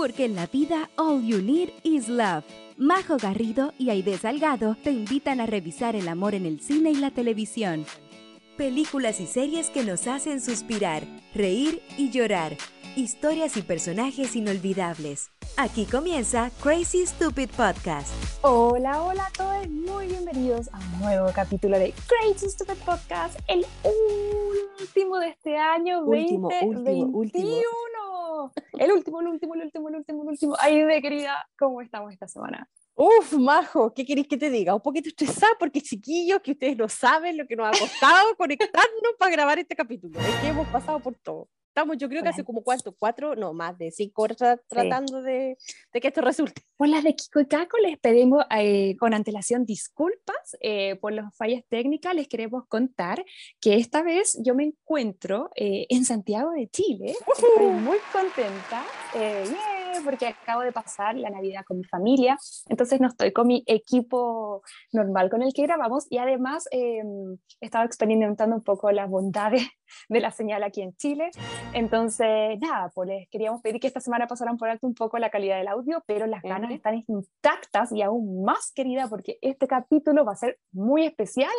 [0.00, 2.42] porque en la vida all you need is love.
[2.78, 6.94] Majo Garrido y Aide Salgado te invitan a revisar el amor en el cine y
[6.94, 7.84] la televisión.
[8.56, 11.02] Películas y series que nos hacen suspirar,
[11.34, 12.56] reír y llorar.
[12.96, 15.30] Historias y personajes inolvidables.
[15.56, 18.12] Aquí comienza Crazy Stupid Podcast.
[18.42, 23.64] Hola, hola a todos, muy bienvenidos a un nuevo capítulo de Crazy Stupid Podcast, el
[24.80, 27.10] último de este año Último, 2021.
[27.12, 28.52] último, último.
[28.76, 30.56] El último, el último, el último, el último, el último.
[30.58, 32.68] Ay, de querida, ¿cómo estamos esta semana?
[32.96, 34.74] Uf, Majo, ¿qué queréis que te diga?
[34.74, 39.14] Un poquito estresada porque chiquillos, que ustedes no saben lo que nos ha costado conectarnos
[39.16, 40.18] para grabar este capítulo.
[40.18, 41.48] Es que hemos pasado por todo.
[41.80, 45.22] Estamos, yo creo que hace como cuánto, cuatro, no, más de cinco horas tra- tratando
[45.22, 45.56] de,
[45.94, 46.60] de que esto resulte.
[46.76, 51.34] Por las de Kiko y Caco les pedimos eh, con antelación disculpas eh, por las
[51.34, 52.14] fallas técnicas.
[52.14, 53.24] Les queremos contar
[53.62, 57.14] que esta vez yo me encuentro eh, en Santiago de Chile.
[57.34, 58.84] Estoy muy contenta
[59.14, 62.36] eh, yeah, porque acabo de pasar la Navidad con mi familia.
[62.68, 67.02] Entonces no estoy con mi equipo normal con el que grabamos y además eh,
[67.60, 69.62] he estado experimentando un poco las bondades
[70.08, 71.30] de la señal aquí en Chile.
[71.72, 75.30] Entonces, nada, pues les queríamos pedir que esta semana pasaran por alto un poco la
[75.30, 80.24] calidad del audio, pero las ganas están intactas y aún más querida porque este capítulo
[80.24, 81.50] va a ser muy especial.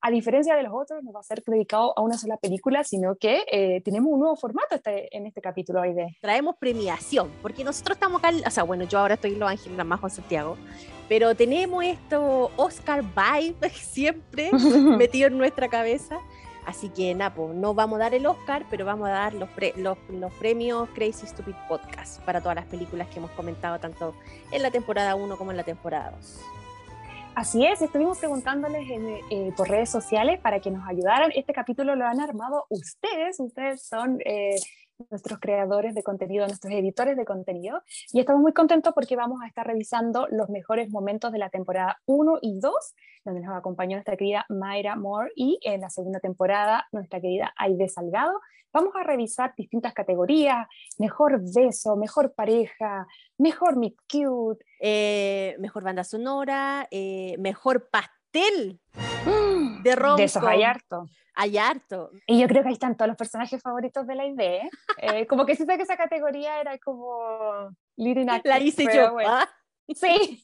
[0.00, 3.16] A diferencia de los otros, no va a ser dedicado a una sola película, sino
[3.16, 6.16] que eh, tenemos un nuevo formato este, en este capítulo hoy de...
[6.20, 9.84] Traemos premiación, porque nosotros estamos acá, o sea, bueno, yo ahora estoy en Los Ángeles,
[9.84, 10.56] Majo en Santiago,
[11.08, 14.50] pero tenemos esto Oscar vibe siempre
[14.98, 16.18] metido en nuestra cabeza.
[16.64, 19.74] Así que, Napo, no vamos a dar el Oscar, pero vamos a dar los, pre-
[19.76, 24.14] los, los premios Crazy Stupid Podcast para todas las películas que hemos comentado, tanto
[24.50, 26.40] en la temporada 1 como en la temporada 2.
[27.36, 31.30] Así es, estuvimos preguntándoles en, eh, por redes sociales para que nos ayudaran.
[31.36, 34.56] Este capítulo lo han armado ustedes, ustedes son eh,
[35.10, 39.46] nuestros creadores de contenido, nuestros editores de contenido, y estamos muy contentos porque vamos a
[39.46, 42.72] estar revisando los mejores momentos de la temporada 1 y 2,
[43.24, 47.88] donde nos acompañó nuestra querida Mayra Moore, y en la segunda temporada nuestra querida Aide
[47.88, 48.40] Salgado.
[48.72, 50.66] Vamos a revisar distintas categorías,
[50.98, 53.06] mejor beso, mejor pareja,
[53.38, 58.78] mejor meet cute, Eh, mejor banda sonora, eh, mejor pastel
[59.82, 61.06] de rom de esos hay harto.
[61.34, 62.10] Hay harto.
[62.26, 64.68] Y yo creo que ahí están todos los personajes favoritos de la idea.
[64.98, 65.26] ¿eh?
[65.26, 69.12] como que siento que esa categoría era como leading actor, La hice yo.
[69.12, 69.30] bueno.
[69.30, 69.48] ¿ah?
[69.94, 70.42] Sí.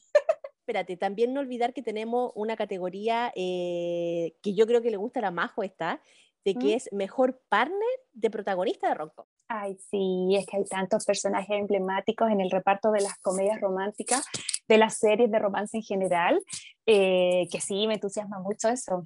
[0.59, 5.19] Espérate, también no olvidar que tenemos una categoría eh, que yo creo que le gusta
[5.19, 5.99] a la Majo esta,
[6.45, 6.77] de que ¿Mm?
[6.77, 9.09] es mejor partner de protagonista de rom
[9.47, 14.25] Ay, sí, es que hay tantos personajes emblemáticos en el reparto de las comedias románticas,
[14.67, 16.41] de las series de romance en general,
[16.85, 19.03] eh, que sí, me entusiasma mucho eso.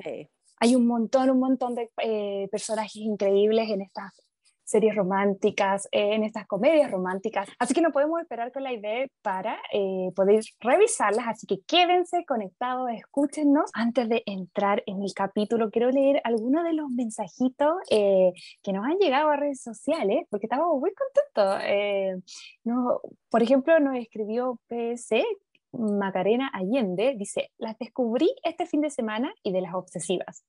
[0.59, 4.12] Hay un montón, un montón de eh, personajes increíbles en estas
[4.67, 7.47] series románticas, eh, en estas comedias románticas.
[7.57, 11.25] Así que no podemos esperar con la idea para eh, poder revisarlas.
[11.25, 13.72] Así que quédense conectados, escúchenos.
[13.73, 18.85] Antes de entrar en el capítulo, quiero leer algunos de los mensajitos eh, que nos
[18.85, 21.61] han llegado a redes sociales, porque estamos muy contentos.
[21.63, 22.17] Eh,
[22.66, 22.99] no,
[23.29, 25.23] por ejemplo, nos escribió PC.
[25.72, 30.44] Macarena Allende dice, las descubrí este fin de semana y de las obsesivas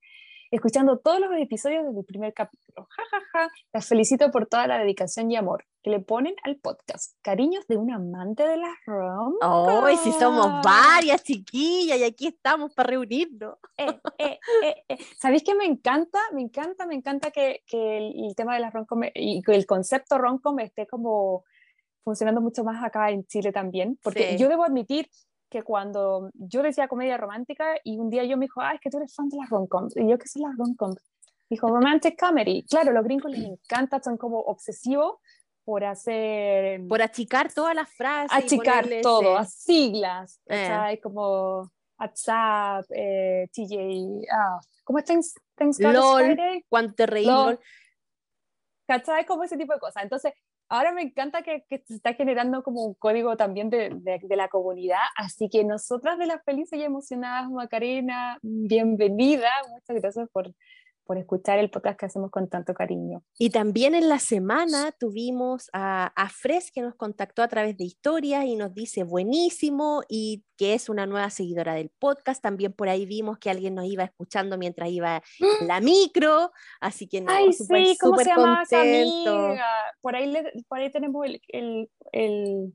[0.50, 2.86] escuchando todos los episodios desde el primer capítulo.
[2.90, 3.48] Ja, ja, ja.
[3.72, 7.14] Las felicito por toda la dedicación y amor que le ponen al podcast.
[7.22, 9.34] Cariños de un amante de las rom.
[9.40, 13.56] ¡Ay, si somos varias chiquillas y aquí estamos para reunirnos!
[13.76, 14.98] Eh, eh, eh, eh.
[15.18, 16.18] ¿Sabéis que me encanta?
[16.32, 19.66] Me encanta, me encanta que, que el, el tema de las romcom y que el
[19.66, 21.44] concepto romcom esté como
[22.02, 24.38] funcionando mucho más acá en Chile también, porque Sí.
[24.38, 25.08] yo debo admitir
[25.50, 28.90] que cuando yo decía comedia romántica y un día yo me dijo, ah, es que
[28.90, 30.98] tú eres fan de las romcoms, y yo, ¿qué son las romcoms?
[31.50, 32.64] Dijo, romantic comedy.
[32.68, 35.16] Claro, los gringos les encanta, son como obsesivos
[35.64, 38.36] por hacer, Por achicar todas las frases.
[38.44, 40.66] achicar todo, ese- a siglas, Eh.
[40.68, 41.00] ¿cachai?
[41.00, 46.24] Como WhatsApp, eh, TJ, ah, ¿cómo es Thanks, Thanks LOL.
[46.24, 46.64] Friday?
[46.68, 47.46] Cuando te reí, LOL.
[47.52, 47.60] LOL.
[48.86, 49.26] ¿cachai?
[49.26, 50.02] Como ese tipo de cosas.
[50.02, 50.32] Entonces,
[50.68, 53.90] ahora me encanta que, se está generando como un código también de,
[54.22, 60.28] de la comunidad, así que nosotras de las felices y emocionadas, Macarena, bienvenida, muchas gracias
[60.30, 60.52] por,
[61.08, 63.22] por escuchar el podcast que hacemos con tanto cariño.
[63.38, 67.84] Y también en la semana tuvimos a, a Fres que nos contactó a través de
[67.84, 72.42] historias y nos dice buenísimo y que es una nueva seguidora del podcast.
[72.42, 75.22] También por ahí vimos que alguien nos iba escuchando mientras iba
[75.60, 78.64] en la micro, así que no, Ay, súper, sí, ¿cómo se súper llama?
[80.02, 82.74] Por ahí, le- por ahí tenemos el, el, el-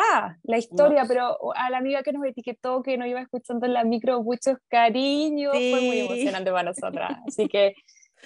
[0.00, 3.72] Ah, la historia, pero a la amiga que nos etiquetó, que nos iba escuchando en
[3.72, 6.00] la micro, muchos cariños, fue muy Sí.
[6.36, 7.18] emocionante para nosotras.
[7.26, 7.74] Así que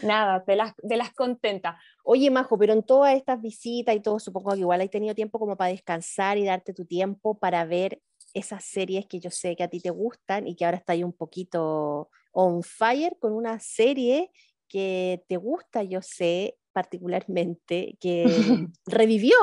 [0.03, 1.77] nada, de las, de las contentas.
[2.05, 5.39] Oye, Majo, pero en todas estas visitas y todo, supongo que igual has tenido tiempo
[5.39, 8.01] como para descansar y darte tu tiempo para ver
[8.35, 11.05] esas series que yo sé que a ti te gustan y que ahora está ahí
[11.05, 14.31] un poquito on fire con una serie
[14.69, 18.25] que te gusta, yo sé particularmente, que
[18.87, 19.37] revivió.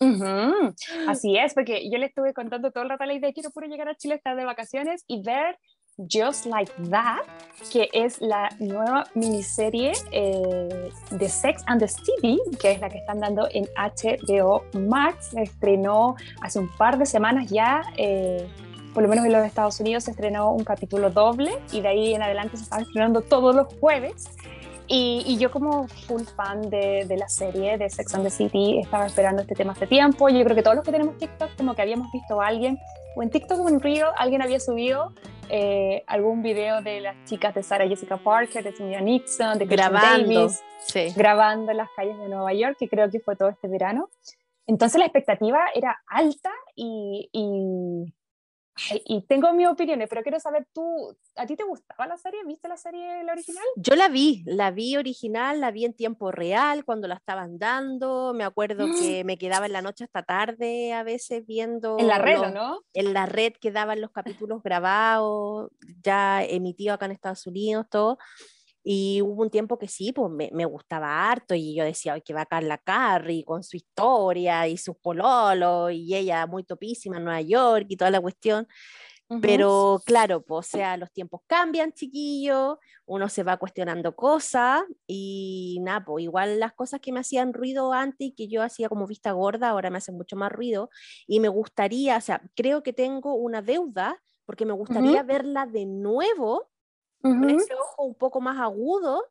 [1.08, 3.88] Así es, porque yo le estuve contando todo el rato la idea, quiero puro llegar
[3.88, 5.58] a Chile, estar de vacaciones y ver
[6.10, 7.22] Just Like That,
[7.72, 12.98] que es la nueva miniserie eh, de Sex and the City, que es la que
[12.98, 15.30] están dando en HBO Max.
[15.32, 18.48] Se estrenó hace un par de semanas ya, eh,
[18.94, 22.14] por lo menos en los Estados Unidos se estrenó un capítulo doble y de ahí
[22.14, 24.28] en adelante se está estrenando todos los jueves.
[24.90, 29.06] Y, yo como full fan de, de, la serie de Sex and the City estaba
[29.06, 30.30] esperando este tema hace tiempo.
[30.30, 32.78] Yo creo que todos los que tenemos TikTok como que habíamos visto a alguien
[33.14, 35.12] o en TikTok o en Reel alguien había subido
[35.50, 40.48] eh, algún video de las chicas de Sarah Jessica Parker, de Cynthia Nixon, de grabando,
[40.94, 44.08] Davis, grabando en las calles de Nueva York, que creo que fue todo este verano.
[44.66, 48.14] Entonces la expectativa era alta y, y
[49.26, 52.40] tengo mis opiniones, pero quiero saber tú, ¿a ti te gustaba la serie?
[52.46, 53.64] ¿Viste la serie la original?
[53.76, 58.34] Yo la vi, la vi original, la vi en tiempo real cuando la estaban dando.
[58.34, 61.98] Me acuerdo que me quedaba en la noche hasta tarde a veces viendo.
[61.98, 62.80] En la red, ¿no?
[62.94, 65.70] En la red quedaban los capítulos grabados,
[66.02, 68.18] ya emitidos acá en Estados Unidos, todo.
[68.90, 72.22] Y hubo un tiempo que sí, pues me, me gustaba harto y yo decía, ay,
[72.22, 77.24] que va la Carrie con su historia y sus pololos y ella muy topísima en
[77.24, 78.66] Nueva York y toda la cuestión.
[79.40, 85.80] Pero claro, pues, o sea, los tiempos cambian, chiquillo, uno se va cuestionando cosas y
[85.82, 89.06] nada, pues igual las cosas que me hacían ruido antes y que yo hacía como
[89.06, 90.88] vista gorda, ahora me hacen mucho más ruido
[91.26, 95.84] y me gustaría, o sea, creo que tengo una deuda porque me gustaría verla de
[95.84, 96.70] nuevo
[97.22, 99.24] con ese ojo un poco más agudo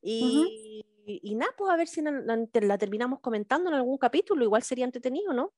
[0.00, 4.84] y, y, nada, pues a ver si la, terminamos comentando en algún capítulo, igual sería
[4.84, 5.52] entretenido, ¿no?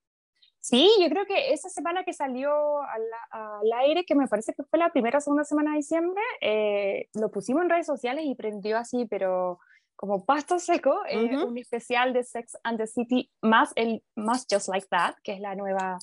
[0.61, 2.51] Sí, yo creo que esa semana que salió
[2.81, 7.09] al, aire, que me parece que fue la primera o segunda semana de diciembre, eh,
[7.15, 9.61] lo pusimos en redes sociales y prendió así, pero
[9.95, 14.69] como pasto seco, eh, un especial de Sex and the City más el más Just
[14.69, 15.99] Like That, que es la nueva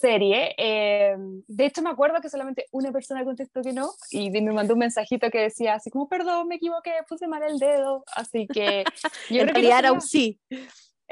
[0.00, 0.54] serie.
[0.56, 1.16] Eh,
[1.46, 4.80] de hecho, me acuerdo que solamente una persona contestó que no y me mandó un
[4.80, 8.04] mensajito que decía así como, perdón, me equivoqué, puse mal el dedo.
[8.14, 8.84] Así que
[9.30, 10.40] yo creo que era un sí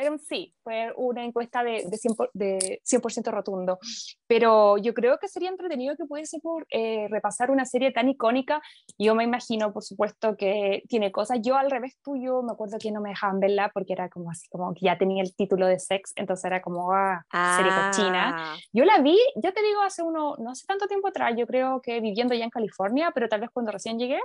[0.07, 3.79] un sí, fue una encuesta de, de, 100%, de 100 rotundo.
[4.27, 8.63] Pero yo creo que sería entretenido que pudiese por, eh, repasar una serie tan icónica.
[8.99, 11.41] Yo me imagino, por supuesto, que tiene cosas.
[11.43, 14.49] Yo al revés tuyo, me acuerdo que no me dejaban verla porque era como así,
[14.49, 17.25] como que ya tenía el título de sex, entonces era como, ah,
[17.57, 18.53] serie cochina.
[18.53, 18.57] Ah.
[18.73, 21.81] Yo la vi, ya te digo, hace uno, no hace tanto tiempo atrás, yo creo
[21.83, 24.21] que viviendo ya en California, pero tal vez cuando recién llegué,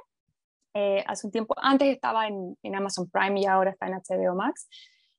[0.75, 4.35] eh, hace un tiempo, antes estaba en, en, Amazon Prime y ahora está en HBO
[4.35, 4.67] Max.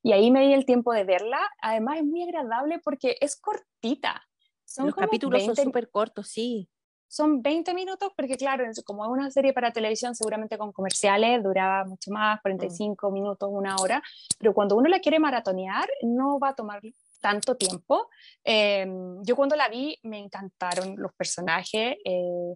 [0.05, 1.39] Y ahí me di el tiempo de verla.
[1.63, 4.21] Además es muy agradable porque es cortita.
[4.63, 6.69] Son Los capítulos son súper cortos, sí.
[7.07, 11.85] Son 20 minutos porque claro, como es una serie para televisión, seguramente con comerciales duraba
[11.85, 13.13] mucho más, 45 mm.
[13.13, 14.03] minutos, una hora.
[14.37, 16.81] Pero cuando uno la quiere maratonear, no va a tomar
[17.19, 18.07] tanto tiempo.
[18.43, 22.53] Em, yo cuando la vi me encantaron los personajes, eh,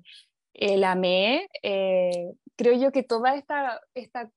[0.54, 1.50] eh la amé.
[1.64, 4.30] Eh, creo yo que toda esta, esta,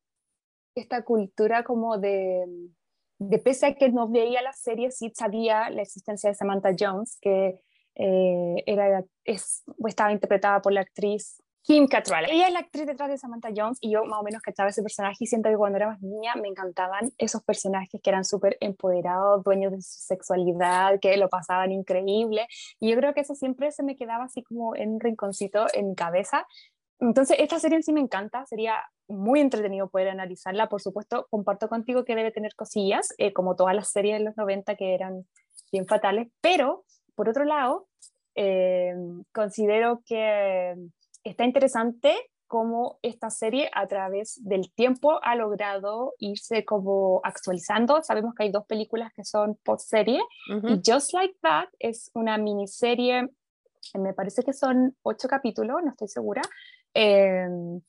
[0.74, 2.46] esta cultura como de
[3.28, 7.18] de pese a que no veía la serie, sí sabía la existencia de Samantha Jones,
[7.20, 7.60] que
[7.94, 12.28] eh, era, es, estaba interpretada por la actriz Kim Cattrall.
[12.28, 14.82] Ella es la actriz detrás de Samantha Jones y yo más o menos cachaba ese
[14.82, 18.56] personaje y siento que cuando era más niña me encantaban esos personajes que eran súper
[18.60, 22.48] empoderados, dueños de su sexualidad, que lo pasaban increíble.
[22.80, 25.90] Y yo creo que eso siempre se me quedaba así como en un rinconcito en
[25.90, 26.46] mi cabeza.
[26.98, 28.74] Entonces, esta serie en sí me encanta, sería
[29.12, 30.68] muy entretenido poder analizarla.
[30.68, 34.36] Por supuesto, comparto contigo que debe tener cosillas, eh, como todas las series de los
[34.36, 35.26] 90 que eran
[35.70, 37.86] bien fatales, pero por otro lado,
[38.34, 38.94] eh,
[39.32, 40.74] considero que
[41.24, 42.14] está interesante
[42.46, 48.02] cómo esta serie a través del tiempo ha logrado irse como actualizando.
[48.02, 53.28] Sabemos que hay dos películas que son post-serie y Just Like That es una miniserie,
[53.94, 56.42] me parece que son ocho capítulos, no estoy segura,
[56.94, 57.80] Em,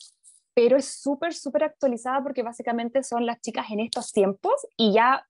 [0.53, 5.25] pero es súper, súper actualizada porque básicamente son las chicas en estos tiempos y ya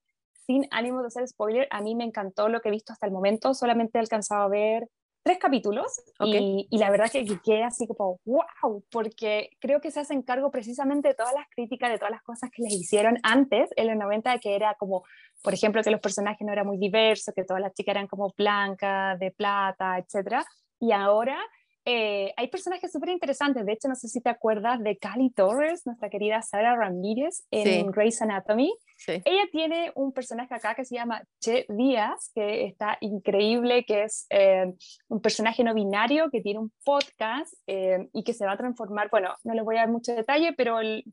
[0.46, 3.14] sin ánimo de hacer spoiler, a mí me encantó lo que he visto hasta el
[3.14, 4.90] momento, solamente he alcanzado a ver
[5.24, 9.90] tres capítulos y, y, la verdad que, que quedé así como wow, porque creo que
[9.90, 13.18] se hacen cargo precisamente de todas las críticas, de todas las cosas que les hicieron
[13.24, 15.04] antes, en los 90, que era como,
[15.42, 18.34] por ejemplo, que los personajes no eran muy diversos, que todas las chicas eran como
[18.38, 20.44] blancas, de plata, etc.
[20.82, 21.40] Y ahora
[21.86, 23.66] eh, hay personajes súper interesantes.
[23.66, 27.92] De hecho, no sé si te acuerdas de Cali Torres, nuestra querida Sara Ramírez en
[27.92, 28.74] Grey's Anatomy.
[29.08, 34.26] Ella tiene un personaje acá que se llama Che Díaz, que está increíble, que es
[34.30, 34.74] eh,
[35.10, 39.10] un personaje no binario que tiene un podcast eh, y que se va a transformar.
[39.10, 41.04] Bueno, no les voy a dar mucho detalle, pero, el,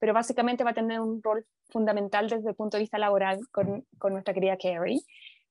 [0.00, 3.86] pero básicamente va a tener un rol fundamental desde el punto de vista laboral con,
[3.98, 5.00] con nuestra querida Carrie.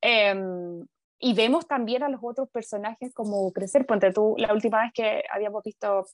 [0.02, 0.86] Em,
[1.20, 3.86] y vemos también a los otros personajes como crecer.
[3.86, 6.06] Ponte tú, la última vez que habíamos visto,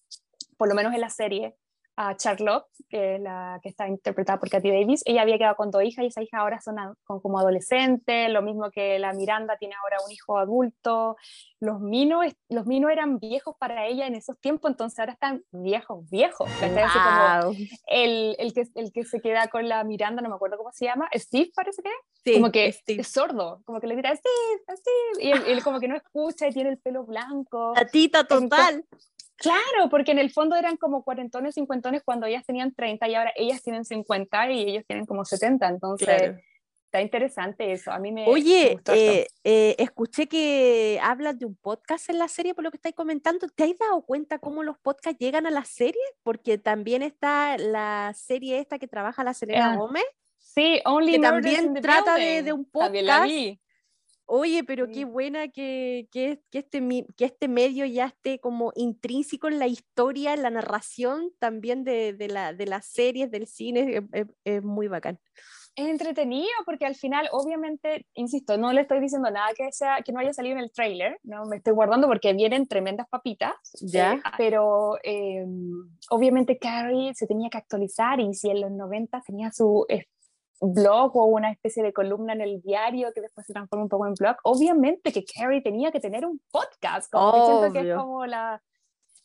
[0.58, 1.56] por lo menos en la serie,
[1.96, 5.70] a Charlotte, que es la que está interpretada por Katy Davis, ella había quedado con
[5.70, 9.76] dos hijas y esas hijas ahora son como adolescentes, lo mismo que la Miranda tiene
[9.76, 11.16] ahora un hijo adulto,
[11.60, 16.10] los Minos, los Minos eran viejos para ella en esos tiempos, entonces ahora están viejos,
[16.10, 17.56] viejos, como
[17.88, 20.86] el, el, que, el que se queda con la Miranda, no me acuerdo cómo se
[20.86, 21.92] llama, Steve parece que,
[22.24, 25.88] sí, como que es sordo, como que le grita Steve, Steve, y él, como que
[25.88, 27.74] no escucha y tiene el pelo blanco.
[27.76, 28.84] Tatita total.
[29.38, 33.34] Claro, porque en el fondo eran como cuarentones, cincuentones cuando ellas tenían 30 y ahora
[33.36, 36.36] ellas tienen 50 y ellos tienen como 70, entonces
[36.94, 42.08] está interesante eso, a mí me Oye, eh, eh, escuché que hablas de un podcast
[42.10, 45.18] en la serie por lo que estáis comentando, ¿te has dado cuenta cómo los podcasts
[45.20, 46.04] llegan a la serie?
[46.22, 50.04] Porque también está la serie esta que trabaja la Selena Gómez.
[50.38, 53.28] Sí, Only que también trata de, un podcast.
[54.26, 59.60] Oye, pero qué buena que, que, este, que este medio ya esté como intrínseco en
[59.60, 64.08] la historia, en la narración también de, de, la, de las series, del cine,
[64.44, 65.20] es, muy bacán.
[65.76, 70.14] Es entretenido porque al final, obviamente, insisto, no le estoy diciendo nada que, sea, que
[70.14, 74.14] no haya salido en el trailer, no me estoy guardando porque vienen tremendas papitas, ¿Ya?
[74.14, 79.52] Eh, pero em, obviamente Carrie se tenía que actualizar y si en los 90 tenía
[79.52, 79.86] su
[80.72, 84.08] blog o una especie de columna en el diario que después se transforma un poco
[84.08, 88.26] en blog, obviamente que Carrie tenía que tener un podcast, como siento que es como
[88.26, 88.62] la,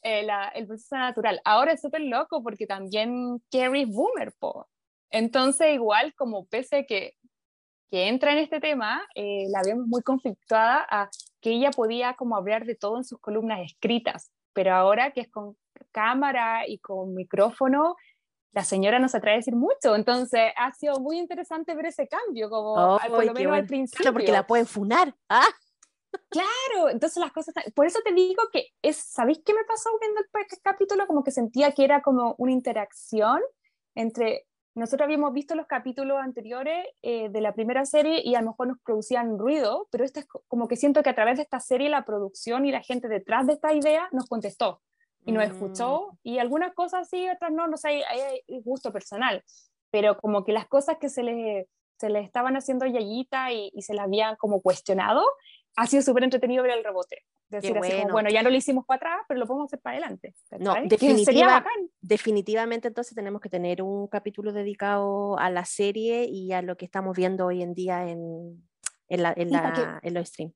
[0.03, 1.41] eh, la, el proceso natural.
[1.45, 4.69] Ahora es súper loco porque también Carrie es boomer, po.
[5.11, 7.15] Entonces igual como pese que,
[7.91, 11.09] que entra en este tema, eh, la vemos muy conflictuada a
[11.41, 15.31] que ella podía como hablar de todo en sus columnas escritas, pero ahora que es
[15.31, 15.57] con
[15.93, 17.95] cámara y con micrófono,
[18.53, 22.49] la señora nos atrae a decir mucho, entonces ha sido muy interesante ver ese cambio,
[22.49, 24.13] como oh, por lo menos al principio.
[24.13, 25.49] Porque la pueden funar, ¿ah?
[26.31, 30.21] Claro, entonces las cosas, por eso te digo que es, ¿sabéis qué me pasó viendo
[30.21, 31.07] el capítulo?
[31.07, 33.41] Como que sentía que era como una interacción
[33.95, 38.51] entre, nosotros habíamos visto los capítulos anteriores eh, de la primera serie y a lo
[38.51, 41.61] mejor nos producían ruido, pero este es como que siento que a través de esta
[41.61, 44.81] serie la producción y la gente detrás de esta idea nos contestó
[45.25, 46.17] y escuchó, mm.
[46.23, 49.43] y algunas cosas sí, otras no, no sé, hay, hay, gusto personal,
[49.91, 53.83] pero como que las cosas que se le, se le estaban haciendo yayita y, y
[53.83, 55.25] se las habían como cuestionado,
[55.77, 57.25] ha sido súper entretenido ver el rebote.
[57.51, 58.03] Decir así bueno.
[58.03, 60.35] como, bueno, ya no lo hicimos para atrás, pero lo podemos hacer para adelante.
[60.59, 61.65] No, definitiva,
[62.01, 66.85] definitivamente entonces tenemos que tener un capítulo dedicado a la serie y a lo que
[66.85, 68.69] estamos viendo hoy en día en,
[69.09, 70.55] en, la, en, la, en los streams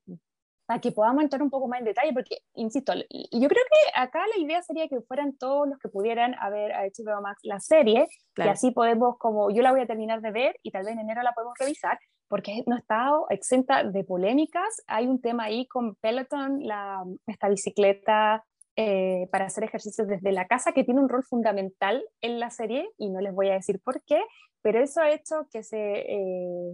[0.65, 4.19] para que podamos entrar un poco más en detalle, porque, insisto, yo creo que acá
[4.27, 8.41] la idea sería que fueran todos los que pudieran haber hecho Max la serie, y
[8.41, 11.21] así podemos, como yo la voy a terminar de ver y tal vez en enero
[11.21, 14.81] la podemos revisar, porque no ha estado exenta de polémicas.
[14.87, 18.43] Hay un tema ahí con Peloton, la, esta bicicleta
[18.75, 22.89] eh, para hacer ejercicios desde la casa, que tiene un rol fundamental en la serie,
[22.97, 24.23] y no les voy a decir por qué,
[24.61, 25.77] pero eso ha hecho que se...
[25.77, 26.73] Eh,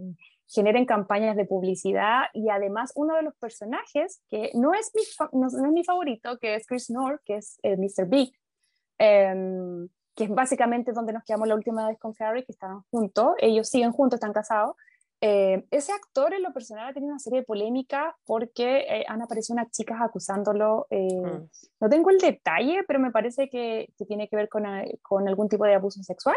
[0.50, 5.02] generen campañas de publicidad y además uno de los personajes que no es mi,
[5.32, 8.06] no, es mi favorito, que es Chris North, que es eh, Mr.
[8.08, 8.34] Big,
[8.98, 13.34] em, que es básicamente donde nos quedamos la última vez con Carrie, que estaban juntos,
[13.38, 14.74] ellos siguen juntos, están casados.
[15.20, 19.22] Eh, ese actor en lo personal ha tenido una serie de polémicas porque eh, han
[19.22, 21.44] aparecido unas chicas acusándolo, mm.
[21.80, 24.64] no tengo el detalle, pero me parece que, que tiene que ver con,
[25.02, 26.36] con algún tipo de abuso sexual.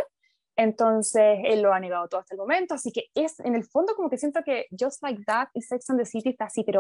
[0.55, 3.95] Entonces, él lo ha negado todo hasta el momento, así que es, en el fondo,
[3.95, 6.79] como que siento que Just Like That y Sex and the City está así, pero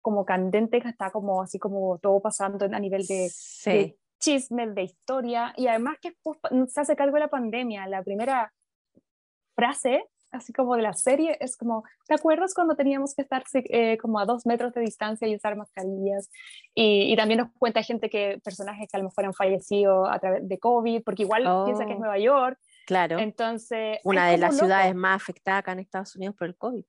[0.00, 3.96] como candente, está como así como todo pasando a nivel de, sí.
[4.18, 6.14] chismes, de historia, y además que
[6.68, 7.86] se hace cargo de la pandemia.
[7.86, 8.52] La primera
[9.54, 13.96] frase, así como de la serie, es como, ¿te acuerdas cuando teníamos que estar eh,
[13.98, 16.28] como a dos metros de distancia y usar mascarillas?
[16.74, 20.18] Y, y, también nos cuenta gente que personajes que a lo mejor han fallecido a
[20.18, 22.00] través de COVID, porque igual piensa que es oh.
[22.00, 23.18] Nueva York, Claro.
[23.18, 23.98] Entonces.
[24.04, 26.84] Una de las ciudades más afectadas acá en Estados Unidos por el COVID.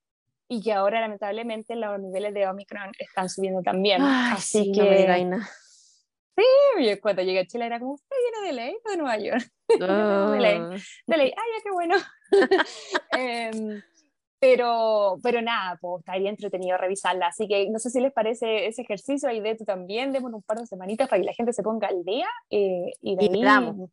[0.48, 4.02] Y que ahora, lamentablemente, los niveles de Omicron están subiendo también.
[4.02, 4.80] Así que.
[5.24, 5.42] No me
[6.36, 9.48] Sí, cuando llegué a Chile era como, ¿usted viene de ley o de Nueva York?
[9.68, 10.60] de ley.
[11.06, 11.32] De ley.
[11.36, 11.94] Ay, qué bueno.
[13.12, 13.82] Em,
[14.40, 17.28] pero, pero nada, pues estaría entretenido revisarla.
[17.28, 20.42] Así que no sé si les parece ese ejercicio ahí de tú también, démonos un
[20.42, 23.28] par de semanitas para que la gente se ponga al día eh, y de ahí,
[23.28, 23.90] le damos.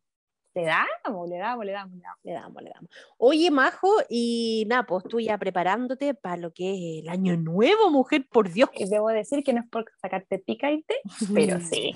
[0.54, 2.18] Le damos, le damos, le damos, le damos.
[2.22, 2.90] Le damos, le damos.
[3.16, 7.90] Oye, Majo, y nada, pues tú ya preparándote para lo que es el año nuevo,
[7.90, 8.68] mujer, por Dios.
[8.78, 10.96] Debo decir que no es por sacarte pica y té,
[11.34, 11.94] pero sí,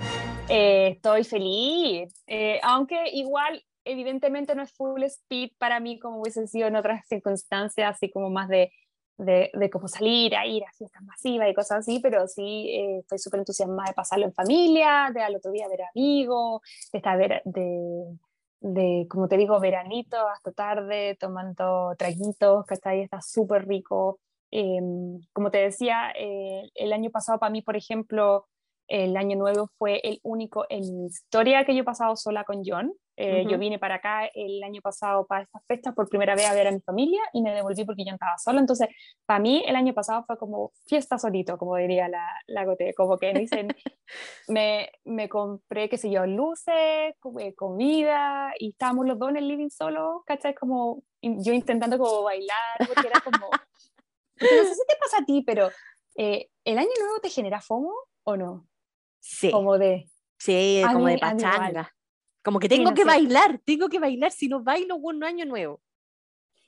[0.48, 2.22] eh, estoy feliz.
[2.26, 7.06] Eh, aunque igual, evidentemente no es full speed para mí como hubiese sido en otras
[7.08, 8.72] circunstancias, así como más de,
[9.18, 12.98] de, de cómo salir a ir a fiestas masivas y cosas así, pero sí eh,
[13.00, 17.18] estoy súper entusiasmada de pasarlo en familia, de al otro día ver amigos, de estar
[17.18, 18.16] ver, de
[18.60, 24.20] de, como te digo, veranito hasta tarde, tomando traguitos, ahí, está súper rico.
[24.50, 28.46] Em, como te decía, eh, el año pasado para mí, por ejemplo,
[28.88, 32.62] el año nuevo fue el único en mi historia que yo he pasado sola con
[32.64, 32.92] John.
[33.18, 36.52] Eh, yo vine para acá el año pasado para estas fechas por primera vez a
[36.52, 38.60] ver a mi familia y me devolví porque yo estaba sola.
[38.60, 38.88] Entonces,
[39.24, 43.16] para mí el año pasado fue como fiesta solito, como diría la, la Gote, como
[43.16, 43.68] que dicen,
[44.48, 49.48] me, me compré, qué sé yo, luces, eh, comida y estábamos los dos en el
[49.48, 50.54] living solo, ¿cachai?
[50.54, 53.48] Como yo intentando como bailar, porque era como...
[54.40, 55.70] no sé si te pasa a ti, pero
[56.16, 58.66] eh, ¿el año nuevo te genera FOMO o no?
[59.28, 59.50] Sí.
[59.50, 60.08] Como de...
[60.38, 61.92] Sí, A como mí- de pachanga.
[62.44, 63.08] Como que tengo no que sé.
[63.08, 64.30] bailar, tengo que bailar.
[64.30, 65.80] Si no bailo, un año nuevo.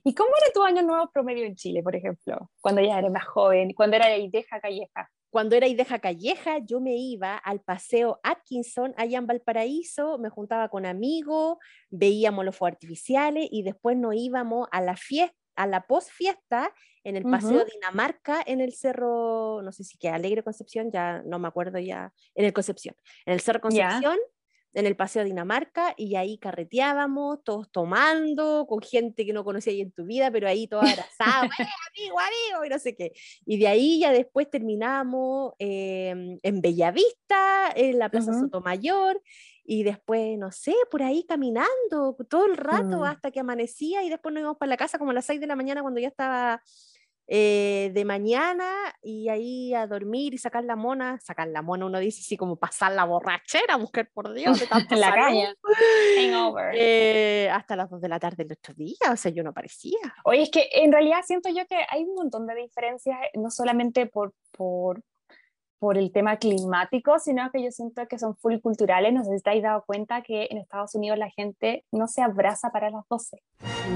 [0.04, 2.50] ¿Y cómo era tu año nuevo promedio en Chile, por ejemplo?
[2.60, 5.10] Cuando ya eres más joven, cuando era de Deja Calleja.
[5.30, 10.68] Cuando era Ideja Calleja, yo me iba al paseo Atkinson allá en Valparaíso, me juntaba
[10.70, 11.58] con amigos,
[11.90, 16.72] veíamos los fuegos artificiales y después nos íbamos a la fiesta, a la posfiesta
[17.02, 17.64] en el Paseo.
[17.64, 22.12] Dinamarca, en el cerro, no sé si que Alegre Concepción, ya no me acuerdo ya,
[22.34, 22.94] en el Concepción,
[23.26, 23.60] en el cerro.
[23.60, 24.16] Concepción,
[24.74, 29.80] en el Paseo Dinamarca, y ahí carreteábamos, todos tomando, con gente que no conocía ahí
[29.80, 32.64] en tu vida, pero ahí todos abrazados, ¡eh, amigo, amigo!
[32.64, 33.12] Y no sé qué.
[33.44, 38.40] Y de ahí ya después terminamos em, en Bellavista, en la Plaza Ujú.
[38.42, 39.20] Sotomayor,
[39.70, 43.02] y después, no sé, por ahí caminando todo el rato Mm.
[43.04, 45.46] hasta que amanecía, y después nos íbamos para la casa como a las 6 de
[45.46, 46.62] la mañana cuando ya estaba
[47.30, 48.66] eh, de mañana,
[49.02, 52.56] y ahí a dormir y sacar la mona, sacar la mona, uno dice así como
[52.56, 55.12] pasar la borrachera, buscar por Dios, de tanto La.
[56.16, 56.74] Hangover.
[56.74, 59.98] eh, hasta las 2 de la tarde el otro día, o sea, yo no aparecía.
[60.24, 64.06] Oye, es que en realidad siento yo que hay un montón de diferencias, no solamente
[64.06, 65.02] por, por,
[65.78, 69.12] por el tema climático, sino que yo siento que son full culturales.
[69.12, 72.70] No sé si has dado cuenta que en Estados Unidos la gente no se abraza
[72.70, 73.42] para las 12.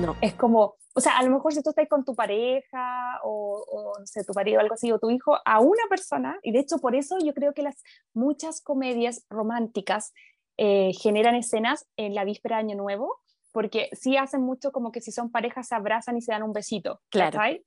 [0.01, 0.17] No.
[0.21, 3.99] Es como, o sea, a lo mejor si tú estás con tu pareja o, o,
[3.99, 6.61] no sé, tu marido o algo así, o tu hijo, a una persona, y de
[6.61, 7.83] hecho por eso yo creo que las
[8.15, 10.13] muchas comedias románticas
[10.57, 13.19] eh, generan escenas en la víspera de Año Nuevo,
[13.53, 16.53] porque sí hacen mucho como que si son parejas se abrazan y se dan un
[16.53, 17.33] besito, Claro.
[17.39, 17.65] ¿cachai?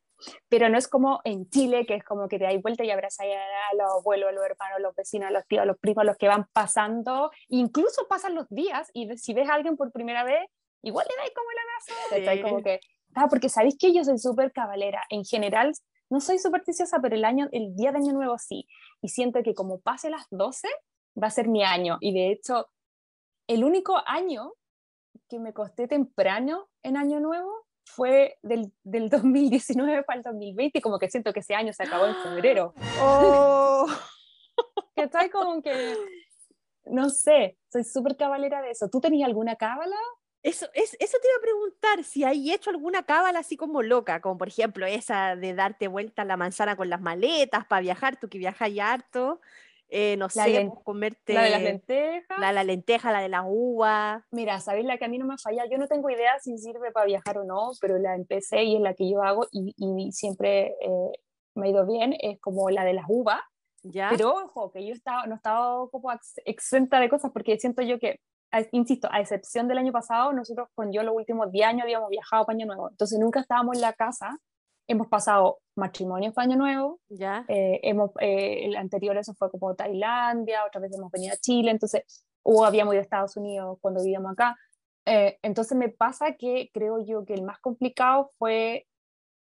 [0.50, 3.28] Pero no es como en Chile, que es como que te dais vuelta y abrazas
[3.28, 6.02] a los abuelos, a los hermanos, a los vecinos, a los tíos, a los primos,
[6.02, 9.92] a los que van pasando, incluso pasan los días y si ves a alguien por
[9.92, 10.48] primera vez,
[10.82, 12.36] igual le dais como el abrazo.
[12.36, 12.42] Sí.
[12.42, 12.80] Como que,
[13.16, 15.74] ah, porque sabéis que yo soy súper cabalera, en general
[16.10, 18.68] no soy supersticiosa, pero el, año, el día de Año Nuevo sí,
[19.02, 20.68] y siento que como pase las 12,
[21.22, 22.68] va a ser mi año, y de hecho,
[23.48, 24.54] el único año
[25.30, 30.82] que me costé temprano en Año Nuevo fue del, del 2019 para el 2020, y
[30.82, 32.74] como que siento que ese año se acabó en febrero.
[33.02, 33.88] Oh.
[34.96, 35.94] Que estoy como que,
[36.86, 38.88] no sé, soy súper cabalera de eso.
[38.88, 39.98] ¿Tú tenías alguna cábala?
[40.42, 44.22] Eso, es, eso te iba a preguntar, si hay hecho alguna cábala así como loca,
[44.22, 48.18] como por ejemplo esa de darte vuelta a la manzana con las maletas para viajar,
[48.18, 49.42] tú que viajas ya harto,
[49.90, 52.40] eh, no La sé, len- pues, comerte La de las lentejas.
[52.40, 54.24] la, la lenteja, la de las uvas.
[54.32, 55.66] Mira, ¿sabéis la que a mí no me falla?
[55.70, 58.82] Yo no tengo idea si sirve para viajar o no, pero la empecé y es
[58.82, 61.12] la que yo hago y, y siempre eh,
[61.56, 63.42] me ha ido bien, es como la de las uvas.
[63.84, 64.10] ¿Ya?
[64.10, 68.00] Pero ojo, que yo estaba, no estaba como ex- exenta de cosas porque siento yo
[68.00, 68.20] que,
[68.72, 72.46] insisto, a excepción del año pasado, nosotros con yo los últimos 10 años habíamos viajado
[72.46, 72.90] para Año Nuevo.
[72.90, 74.38] Entonces nunca estábamos en la casa.
[74.88, 77.00] Hemos pasado matrimonios para Año Nuevo.
[77.10, 77.44] ¿Ya?
[77.48, 81.72] eh, hemos, eh, el anterior eso fue como Tailandia, otra vez hemos venido a Chile.
[81.72, 82.04] Entonces,
[82.44, 84.56] o habíamos ido a Estados Unidos cuando vivíamos acá.
[85.08, 88.88] Eh, entonces me pasa que creo yo que el más complicado fue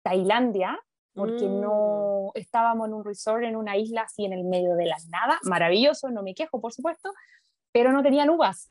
[0.03, 0.79] Tailandia,
[1.14, 1.61] porque Mm.
[1.61, 5.38] no estábamos en un resort, en una isla así en el medio de la nada,
[5.45, 7.11] maravilloso, no me quejo, por supuesto,
[7.71, 8.68] pero no tenían uvas,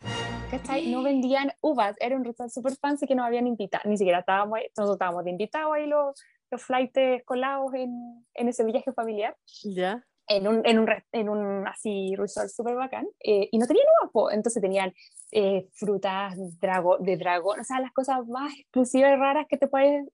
[0.49, 0.91] ¿cachai?
[0.91, 4.59] No vendían uvas, era un resort super fancy que nos habían invitado, ni siquiera estábamos,
[4.75, 6.19] nosotros estábamos de invitados ahí los,
[6.51, 10.05] los flights colados en, en ese viaje familiar, ¿Ya?
[10.27, 14.31] en un, en un, en un así resort súper bacán, eh, y no tenían po.
[14.31, 14.93] entonces tenían
[15.31, 19.67] eh, frutas drago, de dragón, o sea, las cosas más exclusivas y raras que te
[19.67, 20.05] puedes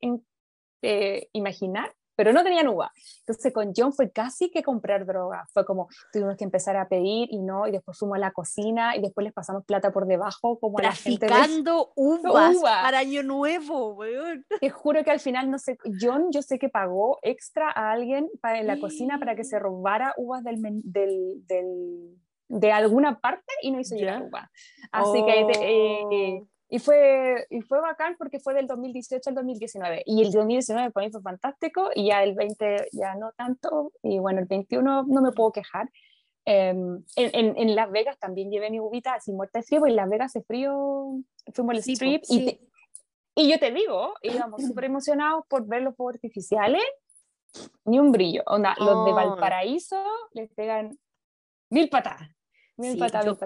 [0.82, 2.92] eh, imaginar, pero no tenían uva.
[3.20, 5.48] Entonces con John fue casi que comprar droga.
[5.54, 8.96] Fue como tuvimos que empezar a pedir y no, y después fuimos a la cocina
[8.96, 13.22] y después les pasamos plata por debajo como a la gente Traficando uvas para Año
[13.22, 14.46] Nuevo, weón.
[14.60, 18.30] Te juro que al final, no sé, John yo sé que pagó extra a alguien
[18.42, 22.18] para, en la cocina para que se robara uvas del, del, del
[22.50, 24.50] de alguna parte y no hizo llegar uva.
[24.92, 25.42] Así que...
[25.62, 26.48] Eh, oh.
[26.70, 30.04] Y fue, y fue bacán porque fue del 2018 al 2019.
[30.06, 33.94] Y el 2019 para mí fue fantástico y ya el 20 ya no tanto.
[34.04, 35.90] Y bueno, el 21 no me puedo quejar.
[36.46, 39.98] Em, en, en, Las Vegas también llevé mi uvita así muerta de frío, porque en
[39.98, 41.20] Las Vegas hace frío,
[41.54, 42.58] fuimos al strip y,
[43.36, 46.84] y, yo te digo, íbamos súper emocionados por ver los fuegos artificiales,
[47.84, 48.44] ni un brillo.
[48.46, 49.16] Onda, Los de oh.
[49.16, 50.02] Valparaíso
[50.32, 50.98] les pegan
[51.70, 52.37] mil patadas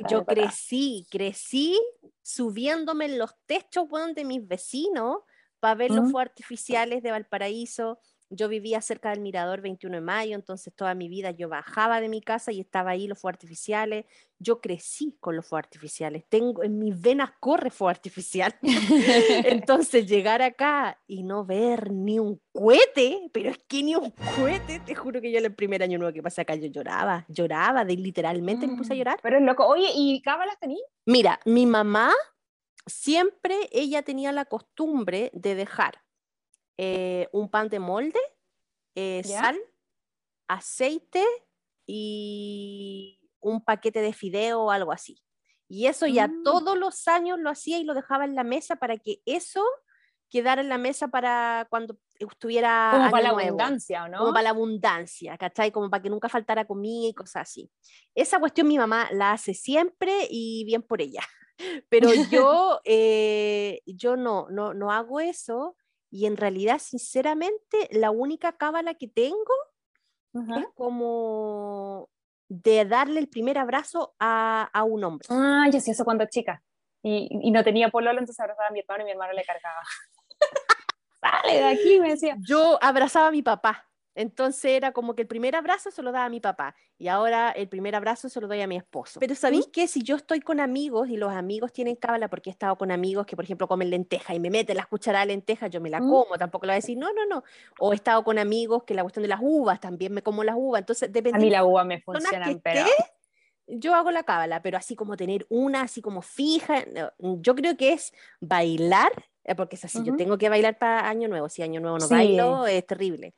[0.10, 1.80] yo, crecí, crecí
[2.22, 5.18] subiéndome en los techos de mis vecinos
[5.60, 8.00] para ver los fuegos artificiales de Valparaíso,
[8.32, 12.08] yo vivía cerca del Mirador 21 de mayo, entonces toda mi vida yo bajaba de
[12.08, 14.06] mi casa y estaba ahí los fuegos artificiales.
[14.40, 16.24] Yo crecí con los fuegos artificiales.
[16.30, 18.56] Tengo en mis venas corre fuego artificial.
[19.46, 24.80] entonces llegar acá y no ver ni un cohete, pero es que ni un cohete,
[24.80, 27.98] te juro que yo el primer año nuevo que pasé acá yo lloraba, lloraba, de
[27.98, 29.20] literalmente me puse a mm, llorar.
[29.22, 29.68] Pero es loco.
[29.68, 30.82] Oye, ¿y cábalas tenías?
[31.06, 32.14] Mira, mi mamá
[32.86, 36.02] siempre ella tenía la costumbre de dejar
[36.84, 38.20] eh, un pan de molde,
[38.96, 39.56] eh, sal,
[40.48, 41.24] aceite
[41.86, 45.22] y un paquete de fideo o algo así.
[45.68, 46.42] Y eso ya mm.
[46.42, 49.64] todos los años lo hacía y lo dejaba en la mesa para que eso
[50.32, 52.90] quedara en la mesa para cuando estuviera.
[52.94, 54.18] Como para la abundancia, no?
[54.18, 55.72] Como para la abundancia, ¿cachai?
[55.72, 57.70] Como para que nunca faltara comida y cosas así.
[58.16, 61.22] Esa cuestión mi mamá la hace siempre y bien por ella.
[61.90, 65.78] Pero yo, eh, yo no, no, no hago eso
[66.12, 69.54] y en realidad, sinceramente, la única cábala que tengo
[70.34, 72.10] es como
[72.50, 75.28] de darle el primer abrazo a, a un hombre.
[75.30, 76.62] Ah, yo sí, eso cuando chica.
[77.02, 79.82] Y, y no tenía pololo, entonces abrazaba a mi hermano y mi hermano le cargaba.
[81.22, 82.36] Sale de aquí, me decía.
[82.40, 83.91] Yo abrazaba a mi papá.
[84.14, 87.52] Entonces era como que el primer abrazo se lo daba a mi papá y ahora
[87.52, 89.20] el primer abrazo se lo doy a mi esposo.
[89.20, 92.54] Pero ¿sabéis que si yo estoy con amigos y los amigos tienen cábala porque he
[92.54, 95.68] estado con amigos que por ejemplo comen lenteja y me meten las cucharadas de lenteja,
[95.68, 97.44] yo me la como, tampoco le voy a decir no, no, no.
[97.80, 100.56] O he estado con amigos que la cuestión de las uvas, también me como las
[100.58, 100.82] uvas.
[100.82, 101.38] Entonces depende.
[101.38, 102.86] A mí la uva me funciona, pero...
[103.68, 106.84] yo hago la cábala, pero así como tener una así como fija,
[107.20, 109.12] yo creo que es bailar,
[109.46, 112.10] eh, porque es así, yo tengo que bailar para Año Nuevo, si Año Nuevo no
[112.10, 113.34] bailo, es terrible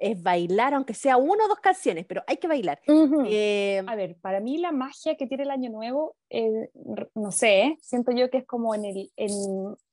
[0.00, 2.80] es bailar, aunque sea una o dos canciones, pero hay que bailar.
[3.26, 6.70] Eh, a ver, para mí la magia que tiene el Año Nuevo, eh,
[7.14, 7.78] no sé, ¿eh?
[7.80, 9.30] siento yo que es como en, el, en,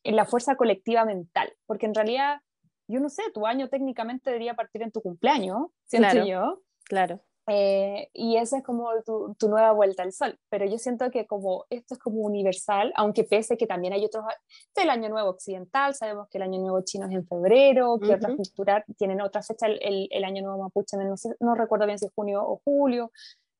[0.03, 2.39] en, la fuerza colectiva mental, porque en realidad,
[2.87, 6.61] yo no sé, tu año técnicamente debería partir en tu cumpleaños, siento yo.
[6.85, 7.21] Claro.
[7.49, 10.37] Eh, y esa es como tu, tu, nueva vuelta al sol.
[10.49, 14.25] Pero yo siento que como esto es como universal, aunque pese que también hay otros,
[14.75, 18.35] el Año Nuevo Occidental, sabemos que el Año Nuevo Chino es en febrero, que otras
[18.35, 22.11] culturas tienen otra fecha, el, el, Año Nuevo Mapuche, no, no, recuerdo bien si es
[22.13, 23.11] junio o julio,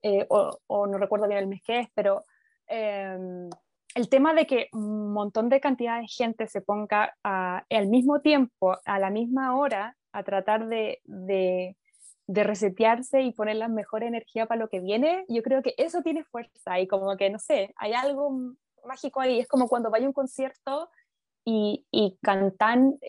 [0.02, 2.26] eh, o, o, no recuerdo bien el mes que es, pero
[2.67, 3.50] em,
[3.95, 8.78] el tema de que un montón de cantidad de gente se ponga al mismo tiempo,
[8.86, 11.78] a la misma hora, a tratar de, de
[12.28, 16.02] de resetearse y poner la mejor energía para lo que viene, yo creo que eso
[16.02, 20.06] tiene fuerza y como que, no sé, hay algo mágico ahí, es como cuando vaya
[20.06, 20.90] a un concierto
[21.46, 23.00] y, y cantan,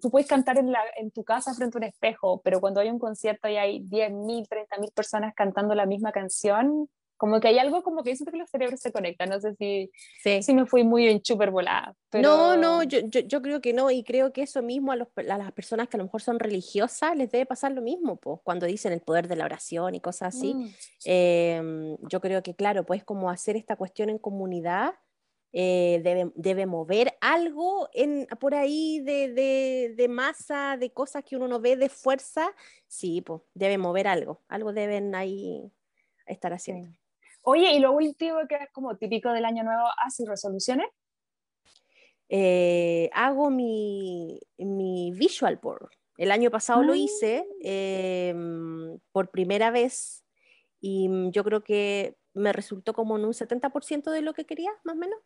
[0.00, 2.90] tú puedes cantar en, la, en tu casa frente a un espejo, pero cuando hay
[2.90, 7.82] un concierto y hay 10.000, 30.000 personas cantando la misma canción, como que hay algo
[7.82, 9.90] como que siento que los cerebros se conectan, no sé si,
[10.42, 11.94] si me fui muy en super volada.
[12.12, 15.08] No, no, yo, yo, yo, creo que no, y creo que eso mismo a, los,
[15.16, 18.40] a, las personas que a lo mejor son religiosas les debe pasar lo mismo, pues,
[18.42, 20.54] cuando dicen el poder de la oración y cosas así.
[20.54, 20.68] Mm.
[21.04, 24.94] Em, yo creo que, claro, pues como hacer esta cuestión en comunidad.
[25.56, 31.36] Eh, debe, debe, mover algo en, por ahí de, de, de, masa, de cosas que
[31.36, 32.50] uno no ve de fuerza,
[32.88, 35.70] sí, pues debe mover algo, algo deben ahí
[36.26, 36.90] estar haciendo.
[37.46, 40.86] Oye, y lo último que es como típico del año nuevo, ¿haces resoluciones?
[42.30, 45.90] Eh, hago mi, mi, visual board.
[46.16, 47.54] El año pasado lo hice ah.
[47.60, 50.24] em, por primera vez
[50.80, 54.96] y yo creo que me resultó como en un 70% de lo que quería, más
[54.96, 55.18] o menos.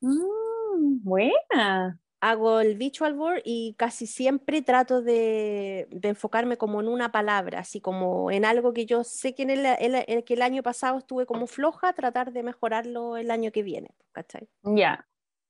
[0.00, 7.12] Mm, buena hago el visual board y casi siempre trato de, enfocarme como en una
[7.12, 10.98] palabra, así como en algo que yo sé que, en el, que el año pasado
[10.98, 14.48] estuve como floja, tratar de mejorarlo el año que viene, ¿cachai?
[14.62, 15.06] Ya.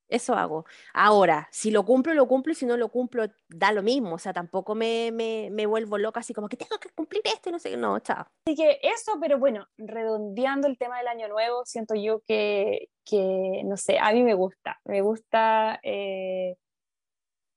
[0.09, 0.65] Eso hago.
[0.93, 4.15] Ahora, si lo cumplo, lo cumplo y si no lo cumplo, da lo mismo.
[4.15, 7.49] O sea, tampoco me, me, me vuelvo loca así como que tengo que cumplir esto
[7.49, 7.77] y no sé qué.
[7.77, 8.25] No, chao.
[8.45, 13.63] Así que eso, pero bueno, redondeando el tema del año nuevo, siento yo que, que
[13.65, 14.79] no sé, a mí me gusta.
[14.85, 16.55] Me gusta, eh,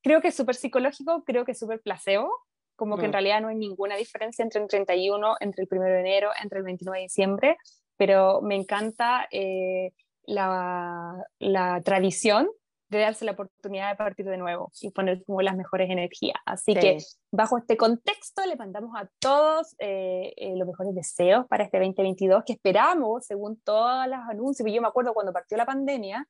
[0.03, 2.31] creo que es súper psicológico, creo que es súper placebo,
[2.77, 3.13] como que en Mm.
[3.13, 6.65] realidad no hay ninguna diferencia entre el 31, entre el 1 de enero, entre el
[6.65, 7.57] 29 de diciembre,
[7.97, 9.93] pero me encanta eh,
[10.25, 12.49] la, la tradición
[12.89, 16.39] de darse la oportunidad de partir de nuevo y poner como las mejores energías.
[16.45, 16.81] Así Sí.
[16.81, 16.99] que
[17.31, 22.43] bajo este contexto le mandamos a todos eh, eh, los mejores deseos para este 2022
[22.45, 24.67] que esperamos según todos los anuncios.
[24.69, 26.27] Y Yo me acuerdo cuando partió la pandemia,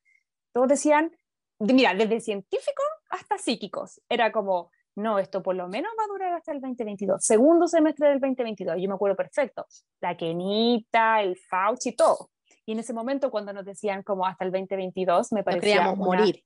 [0.53, 1.17] todos decían, de-
[1.61, 6.33] mira, desde científicos hasta psíquicos, era como, no, esto por lo menos va a durar
[6.33, 8.75] hasta el 2022, segundo semestre del 2022.
[8.79, 9.65] Yo me acuerdo perfecto,
[10.01, 12.29] la Kenita, el Fauci, todo.
[12.65, 15.95] Y en ese momento cuando nos decían como hasta el 2022, me No parecía una
[15.95, 16.43] morir.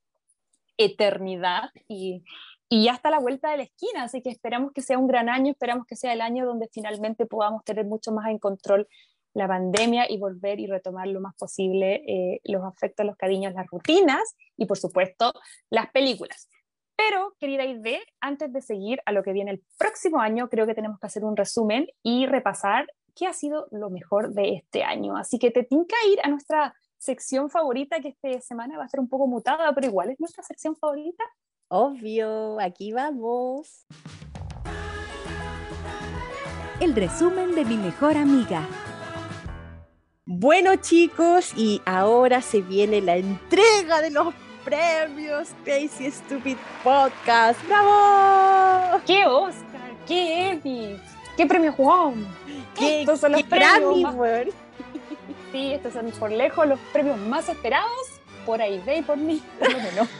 [0.77, 2.23] eternidad y,
[2.69, 5.07] y ya está a la vuelta de la esquina, así que esperamos que sea un
[5.07, 8.87] gran año, esperamos que sea el año donde finalmente podamos tener mucho más en control
[9.35, 13.67] la pandemia y volver y retomar lo más posible eh, los afectos, los cariños, las
[13.67, 15.33] rutinas y por supuesto
[15.69, 16.49] las películas.
[16.95, 20.73] Pero, querida Ide, antes de seguir a lo que viene el próximo año, creo que
[20.73, 25.17] tenemos que hacer un resumen y repasar qué ha sido lo mejor de este año.
[25.17, 29.01] Así que te tinca ir a nuestra sección favorita, que esta semana va a ser
[29.01, 31.23] un poco mutada, pero igual es nuestra sección favorita.
[31.67, 33.85] Obvio, aquí vamos.
[36.79, 38.65] El resumen de mi mejor amiga.
[40.27, 44.33] Bueno, chicos, y ahora se viene la entrega de los
[44.63, 47.63] premios Crazy Stupid Podcast.
[47.67, 48.99] ¡Bravo!
[49.05, 49.91] ¡Qué Oscar!
[50.07, 50.99] ¡Qué Emmy!
[51.37, 52.25] ¡Qué premio Juan!
[52.75, 54.51] ¡Qué, Estos son los qué premios Grammy!
[55.51, 57.91] Sí, estos son por lejos los premios más esperados
[58.47, 60.07] por Aide y por mí, por lo menos.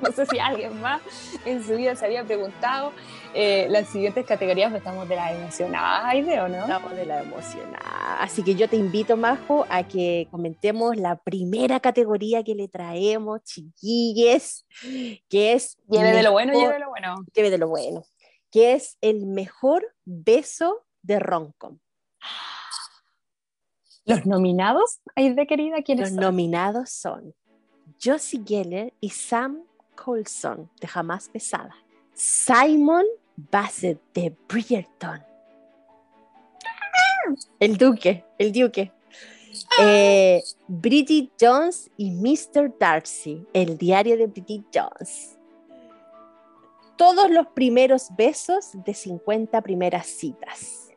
[0.00, 1.00] No sé si alguien más
[1.44, 2.92] en su vida se había preguntado.
[3.34, 6.62] Eh, las siguientes categorías estamos de las emocionadas, Aide, ¿o no?
[6.62, 8.20] Estamos de la emocionada.
[8.20, 13.42] Así que yo te invito, Majo, a que comentemos la primera categoría que le traemos,
[13.44, 14.66] chiquilles,
[15.28, 15.76] que es...
[15.88, 17.14] Lleve de lo bueno, lleve de lo bueno.
[17.34, 18.02] lleve de lo bueno,
[18.50, 21.78] que es el mejor beso de Roncom.
[24.04, 26.20] Los nominados, Aide querida, ¿quiénes Los son?
[26.20, 27.34] nominados son
[28.02, 29.64] Josie Geller y Sam
[29.94, 31.76] Colson de Jamás Pesada,
[32.18, 35.24] Simon Bassett de Bridgerton,
[37.60, 38.90] el Duque, el Duque,
[39.80, 42.76] eh, Bridget Jones y Mr.
[42.76, 45.38] Darcy, el diario de Bridget Jones.
[46.96, 50.88] Todos los primeros besos de 50 primeras citas.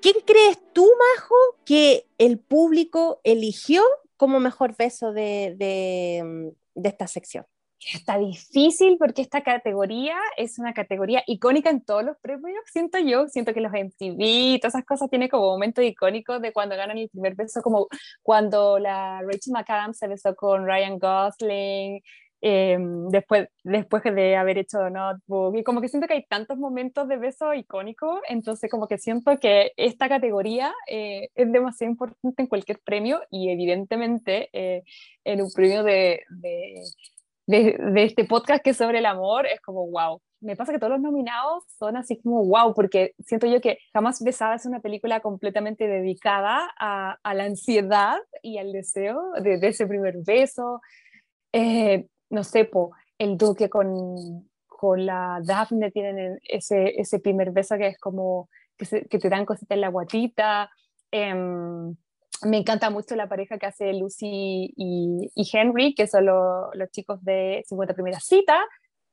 [0.00, 1.34] ¿Quién crees tú, Majo,
[1.66, 3.82] que el público eligió
[4.16, 7.44] como mejor beso de, de, de esta sección?
[7.94, 13.26] Está difícil porque esta categoría es una categoría icónica en todos los premios, siento yo.
[13.28, 17.08] Siento que los MTV, todas esas cosas tienen como momentos icónicos de cuando ganan el
[17.08, 17.88] primer beso, como
[18.22, 22.00] cuando la Rachel McAdams se besó con Ryan Gosling,
[22.44, 22.76] eh,
[23.10, 25.56] después, después de haber hecho Notebook.
[25.56, 29.38] Y como que siento que hay tantos momentos de beso icónicos, entonces como que siento
[29.38, 34.82] que esta categoría eh, es demasiado importante en cualquier premio y evidentemente eh,
[35.24, 36.22] en un premio de
[37.46, 40.20] de, de este podcast que es sobre el amor es como wow.
[40.40, 44.22] Me pasa que todos los nominados son así como wow, porque siento yo que Jamás
[44.22, 49.68] Besada es una película completamente dedicada a, a la ansiedad y al deseo de, de
[49.68, 50.80] ese primer beso.
[51.52, 57.76] Eh, no sé, po, el Duque con, con la Daphne tienen ese, ese primer beso
[57.76, 60.70] que es como que, se- que te dan cositas en la guatita.
[61.10, 61.94] Em,
[62.46, 66.90] me encanta mucho la pareja que hace Lucy y, y Henry, que son lo- los
[66.90, 68.60] chicos de 50 primeras citas,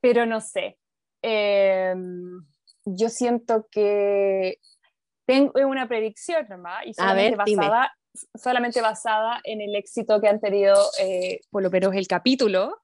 [0.02, 0.78] pero no sé.
[1.22, 1.94] Eh,
[2.86, 4.58] yo siento que
[5.26, 7.94] tengo una predicción nomás y A solamente, ver, basada,
[8.36, 12.80] solamente basada en el éxito que han tenido eh, por lo menos el capítulo.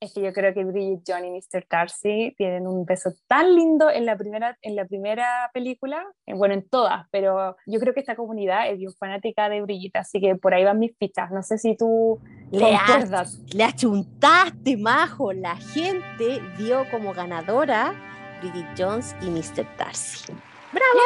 [0.00, 1.66] Es que yo creo que Bridget John y Mr.
[1.68, 6.54] Darcy tienen un beso tan lindo en la primera, en la primera película, eh, bueno,
[6.54, 10.36] en todas, pero yo creo que esta comunidad es bien fanática de Brigitte, así que
[10.36, 11.32] por ahí van mis fichas.
[11.32, 12.20] No sé si tú
[12.52, 13.40] Le concuerdas.
[13.52, 15.32] Le achuntaste, Majo.
[15.32, 17.92] La gente dio como ganadora
[18.40, 19.66] Bridget Jones y Mr.
[19.76, 20.32] Darcy.
[20.72, 21.00] ¡Bravo!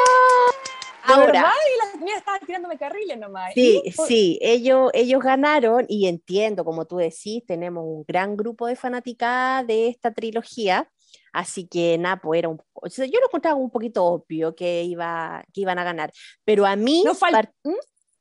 [0.64, 1.50] ¿De Ahora, verdad?
[1.74, 3.52] Y las mías estaban tirándome carriles nomás.
[3.54, 8.66] Sí, Y sí, ellos, ellos ganaron y entiendo, como tú decís, tenemos un gran grupo
[8.66, 10.88] de fanaticada de esta trilogía,
[11.32, 14.82] así que nada, pues era un, o sea, yo lo encontraba un poquito obvio que,
[14.84, 16.12] iba, que iban a ganar,
[16.44, 17.52] pero a mí, No fal- par-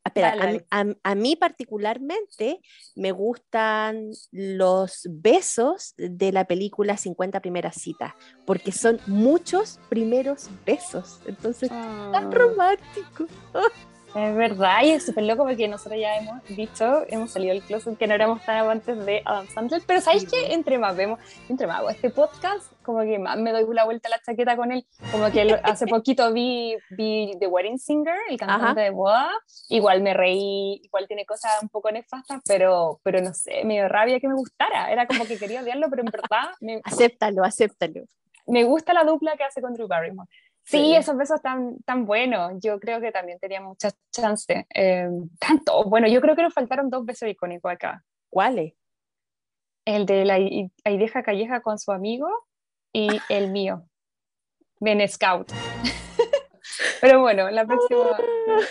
[0.04, 2.60] A, mí particularmente
[2.96, 8.14] me gustan los besos de la película 50 primeras citas,
[8.46, 12.30] porque son muchos primeros besos, entonces tan ah.
[12.32, 13.28] romántico.
[14.14, 17.98] Es verdad, y es súper loco porque nosotros ya hemos dicho, hemos salido del closet
[17.98, 21.66] que no éramos tan amantes de Adam Sandler, pero ¿sabéis que entre más vemos, entre
[21.66, 24.74] más hago este podcast, como que más me doy la vuelta a la chaqueta con
[24.74, 29.32] él, como que hace poquito vi, vi The Wedding Singer, el cantante de boda,
[29.70, 33.88] igual me reí, igual tiene cosas un poco nefastas, pero, pero no sé, me dio
[33.88, 36.52] rabia que me gustara, era como que quería odiarlo, pero en verdad...
[36.60, 38.04] Me, acéptalo, acéptalo.
[38.46, 40.28] Me gusta la dupla que hace con Drew Barrymore.
[40.64, 42.54] Sí, esos besos tan, tan buenos.
[42.60, 44.66] Yo creo que también tenía muchas chances.
[44.74, 45.84] Eh, tanto.
[45.86, 48.04] Bueno, yo creo que nos faltaron dos besos icónicos acá.
[48.30, 48.74] ¿Cuáles?
[49.86, 50.38] El de la
[50.86, 52.28] Aideja Calleja con su amigo
[52.94, 53.84] y el mío,
[54.80, 55.52] Ben Scout.
[57.02, 58.18] Pero bueno, la próxima,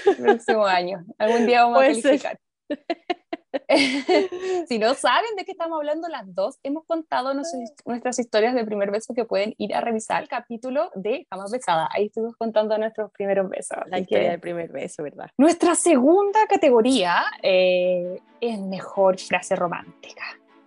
[0.06, 1.04] el próximo año.
[1.18, 2.38] Algún día vamos a calificar.
[4.68, 8.90] si no saben de qué estamos hablando las dos, hemos contado nuestras historias de primer
[8.90, 11.88] beso que pueden ir a revisar el capítulo de Jamás Besada.
[11.92, 13.78] Ahí estuvimos contando nuestros primeros besos.
[13.86, 15.30] La historia del primer beso, ¿verdad?
[15.36, 20.22] Nuestra segunda categoría eh, es mejor frase romántica.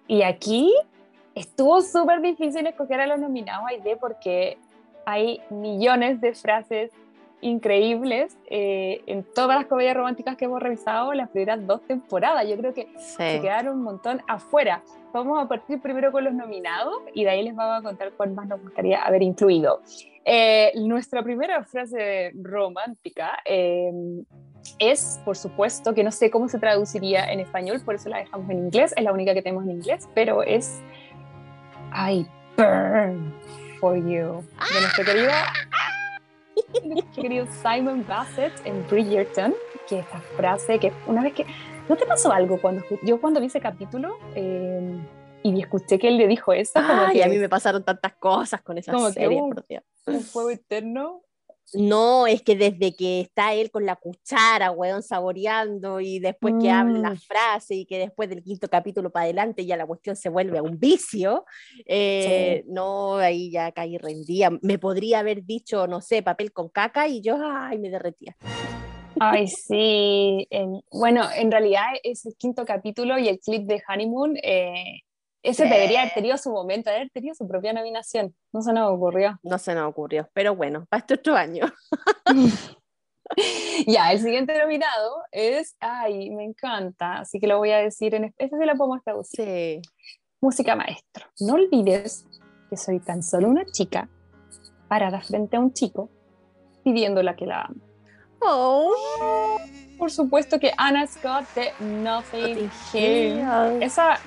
[0.08, 0.74] Y aquí
[1.36, 4.58] estuvo súper difícil escoger a los nominados a porque
[5.06, 6.92] hay millones de frases
[7.44, 12.48] increíbles eh, en todas las comedias románticas que hemos revisado las primeras dos temporadas.
[12.48, 14.82] Yo creo que se quedaron un montón afuera.
[15.14, 18.32] Vamos a partir primero con los nominados y de ahí les vamos a contar cuál
[18.32, 19.82] más nos gustaría haber incluido.
[20.26, 24.24] Eh, nuestra primera frase romántica em,
[24.80, 28.50] es, por supuesto, que no sé cómo se traduciría en español, por eso la dejamos
[28.50, 30.82] en inglés, es la única que tenemos en inglés, pero es
[31.94, 32.26] I
[32.58, 33.34] burn
[33.80, 34.82] for you, de
[36.84, 39.54] nuestro querido Simon Bassett en Bridgerton,
[39.88, 41.46] que esta frase que una vez que...
[41.90, 44.98] ¿No te pasó algo cuando yo cuando vi ese capítulo eh,
[45.44, 46.74] y escuché que él le dijo eso?
[46.76, 51.24] Ay, a mí me pasaron tantas cosas con esa serie, un, fuego eterno
[51.74, 56.70] no, es que desde que está él con la cuchara, weón, saboreando y después que
[56.70, 57.18] habla la mm.
[57.18, 60.64] frase y que después del quinto capítulo para adelante ya la cuestión se vuelve a
[60.64, 61.46] un vicio,
[61.86, 64.50] eh, no, ahí ya caí rendía.
[64.62, 68.36] Me podría haber dicho, no sé, papel con caca y yo, ay, me derretía.
[69.20, 70.48] Ay, sí.
[70.92, 75.02] bueno, en realidad es el quinto capítulo y el clip de Honeymoon eh,
[75.44, 78.34] ese debería haber tenido su momento, haber tenido su propia nominación.
[78.54, 79.38] No se nos ocurrió.
[79.44, 81.66] No se nos ocurrió, pero bueno, para este otro año.
[83.88, 88.24] ya, el siguiente nominado es, ay, me encanta, así que lo voy a decir en
[88.24, 89.46] este sí la podemos traducir.
[89.46, 89.82] Sí.
[90.40, 91.26] Música maestro.
[91.40, 92.26] No olvides
[92.70, 94.10] que soy tan solo una chica
[94.88, 96.10] parada frente a un chico
[96.84, 97.82] pidiéndola que la ame.
[98.42, 99.58] Oh.
[99.98, 103.86] Por supuesto que Anna Scott de Nothing, Here.
[103.86, 104.20] Esa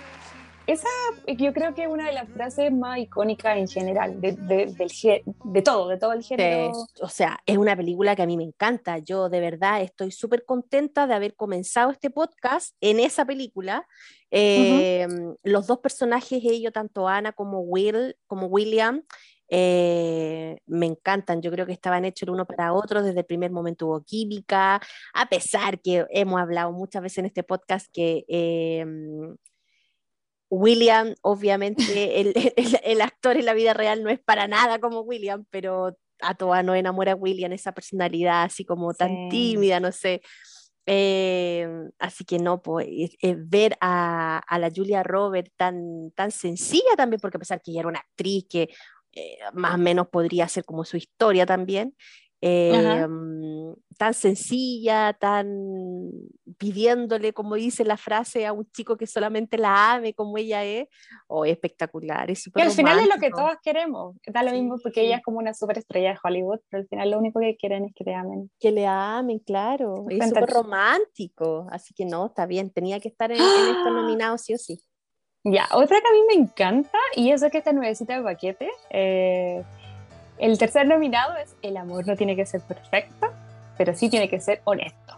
[0.66, 0.88] esa
[1.26, 4.90] yo creo que es una de las frases más icónicas en general, de, de, del,
[5.44, 6.72] de todo, de todo el género.
[7.00, 8.98] o sea, es una película que a mí me encanta.
[8.98, 13.87] Yo de verdad estoy súper contenta de haber comenzado este podcast en esa película.
[14.31, 19.02] Em, los dos personajes, ellos, tanto Ana como, Will, como William,
[19.48, 23.52] eh, me encantan, yo creo que estaban hechos el uno para otro, desde el primer
[23.52, 24.81] momento hubo química,
[25.14, 29.37] a pesar que hemos hablado muchas veces en este podcast que em,
[30.50, 32.20] William, obviamente,
[32.85, 36.62] el, actor en la vida real no es para nada como William, pero a toda
[36.62, 40.22] no enamora a William esa personalidad así como tan tímida, no sé.
[40.88, 42.87] Eh, así que no, pues
[43.38, 47.88] ver a, la Julia Roberts tan, tan sencilla también, porque a pesar que ella era
[47.88, 48.68] una actriz que
[49.12, 51.96] eh, más o menos podría ser como su historia también,
[52.40, 55.49] Em, tan sencilla, tan
[56.59, 60.88] pidiéndole, como dice la frase, a un chico que solamente la ame como ella es,
[61.29, 62.31] o espectacular.
[62.31, 65.22] Es y al final es lo que todas queremos, da lo mismo porque ella es
[65.22, 68.14] como una superestrella de Hollywood, pero al final lo único que quieren es que le
[68.14, 68.51] amen.
[68.61, 73.33] Que le amen, claro, es súper romántico, así que no, está bien, tenía que estar
[73.33, 74.79] en, estos nominados sí o sí.
[75.42, 78.68] Ya, otra que a mí me encanta, y eso es que esta nuevecita de paquete,
[78.90, 79.64] eh,
[80.38, 83.33] el tercer nominado es El amor no tiene que ser perfecto,
[83.77, 85.16] pero sí tiene que ser honesto.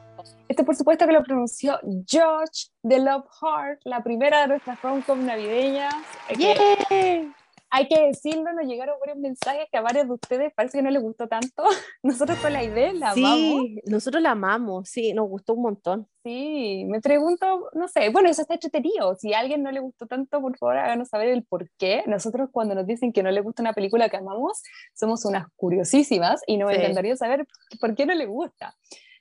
[0.49, 5.25] Este por supuesto que lo pronunció George de Love Heart, la primera de nuestras rom-com
[5.25, 5.95] navideñas.
[6.37, 7.35] Yeah
[7.71, 10.91] hay que decirlo, nos llegaron varios mensajes que a varios de ustedes parece que no
[10.91, 11.63] les gustó tanto.
[12.03, 13.39] Nosotros con la idea la sí, amamos.
[13.39, 16.09] Sí, nosotros la amamos, sí, nos gustó un montón.
[16.25, 19.15] Sí, me pregunto, no sé, bueno, eso está entretenido.
[19.17, 22.05] Si a alguien no le gustó tanto, por favor háganos saber el por qué.
[22.07, 24.63] Nosotros cuando nos dicen que no le gusta una película que amamos,
[24.95, 27.47] somos unas curiosísimas y nos encantaría saber
[27.81, 28.75] por qué no le gusta.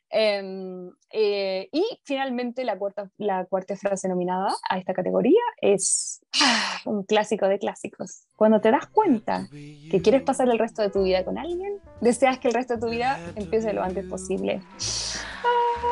[0.10, 6.78] Em, eh, y finalmente la cuarta, la cuarta frase nominada a esta categoría es ah,
[6.86, 8.26] un clásico de clásicos.
[8.36, 12.40] Cuando te das cuenta que quieres pasar el resto de tu vida con alguien, deseas
[12.40, 14.62] que el resto de tu vida empiece lo antes posible.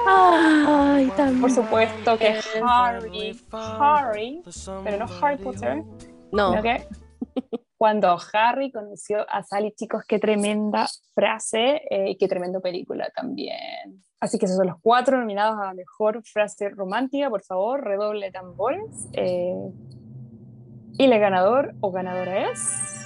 [0.07, 1.11] Ay,
[1.41, 4.43] Por supuesto que Harry, Harry,
[4.84, 5.84] pero no Harry Potter,
[6.32, 6.61] no.
[6.61, 6.88] que
[7.86, 14.03] cuando Harry conoció a Sally, chicos, qué tremenda frase eh, y qué tremenda película también.
[14.19, 19.07] Así que esos son los cuatro nominados a Mejor Frase Romántica, por favor, redoble tambores.
[19.13, 19.53] Eh,
[20.97, 23.05] y el ganador o ganadora es...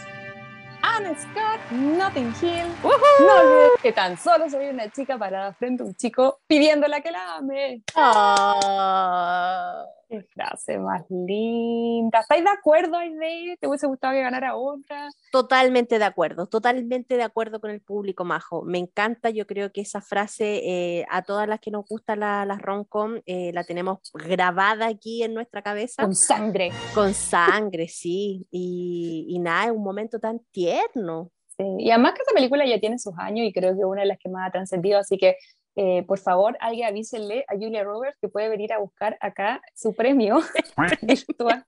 [0.82, 2.72] Anne Scott, Notting Hill.
[2.82, 7.12] No olvides que tan solo soy una chica parada frente a un chico pidiéndole que
[7.12, 7.84] la ame.
[7.98, 9.84] Ah.
[10.10, 12.22] Qué frase más linda.
[12.22, 13.58] ¿Estáis de acuerdo, Aide?
[13.60, 15.08] ¿Te hubiese gustado que ganara otra?
[15.32, 18.64] Totalmente de acuerdo, totalmente de acuerdo con el público majo.
[18.64, 22.44] Me encanta, yo creo que esa frase eh, a todas las que nos gusta la,
[22.46, 26.02] la romcom eh, la tenemos grabada aquí en nuestra cabeza.
[26.02, 26.72] Con sangre.
[26.96, 28.48] Con sangre, sí.
[28.50, 31.30] Y, y nada, es un momento tan tierno.
[31.56, 31.66] Sí.
[31.78, 34.08] Y además que esta película ya tiene sus años y creo que es una de
[34.08, 35.36] las que más ha trascendido, así que
[35.82, 39.94] eh, por favor, alguien avísenle a Julia Roberts que puede venir a buscar acá su
[39.94, 40.40] premio
[41.02, 41.64] virtual.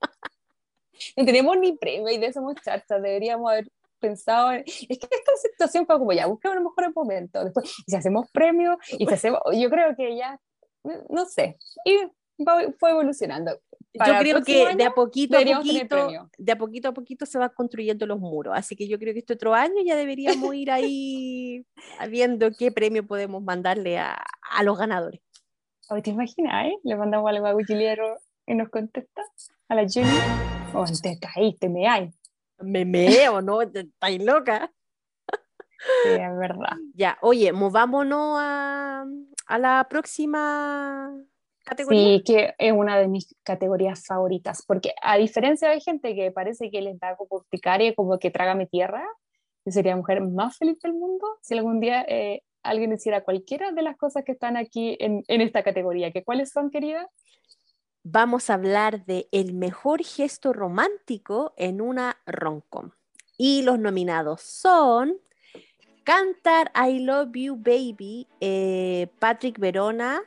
[1.16, 4.52] No tenemos ni premio y de eso muchachas, deberíamos haber pensado.
[4.52, 4.64] En...
[4.66, 7.44] Es que esta situación fue como ya, buscamos los mejores momentos.
[7.44, 9.40] Después, y si hacemos premio, y si hacemos.
[9.54, 10.38] Yo creo que ya,
[11.08, 11.56] no sé.
[11.86, 11.96] Y
[12.78, 13.60] fue evolucionando.
[13.98, 17.38] Para yo creo que de a poquito a poquito, de a poquito a poquito se
[17.38, 18.54] van construyendo los muros.
[18.56, 21.66] Así que yo creo que este otro año ya deberíamos ir ahí
[22.10, 25.20] viendo qué premio podemos mandarle a, a los ganadores.
[26.02, 26.66] ¿Te imaginas?
[26.66, 26.78] Eh?
[26.84, 29.22] Le mandamos algo a Wikiliero y nos contesta
[29.68, 30.08] a la Julie.
[30.72, 32.10] Oh, te caíste, me hay.
[32.58, 33.60] Me meo, ¿no?
[33.60, 34.72] Estáis loca.
[35.28, 36.76] Sí, es verdad.
[36.94, 39.04] Ya, oye, movámonos a,
[39.46, 41.12] a la próxima
[41.88, 46.70] Sí, que es una de mis categorías favoritas, porque a diferencia de gente que parece
[46.70, 49.04] que les da como urticaria, como que traga mi tierra,
[49.64, 53.70] yo sería la mujer más feliz del mundo si algún día eh, alguien hiciera cualquiera
[53.70, 56.10] de las cosas que están aquí en, en esta categoría.
[56.10, 57.08] ¿Que ¿Cuáles son, querida?
[58.02, 62.90] Vamos a hablar de el mejor gesto romántico en una romcom.
[63.38, 65.14] Y los nominados son
[66.04, 70.20] Cantar I Love You Baby, eh, Patrick Verona,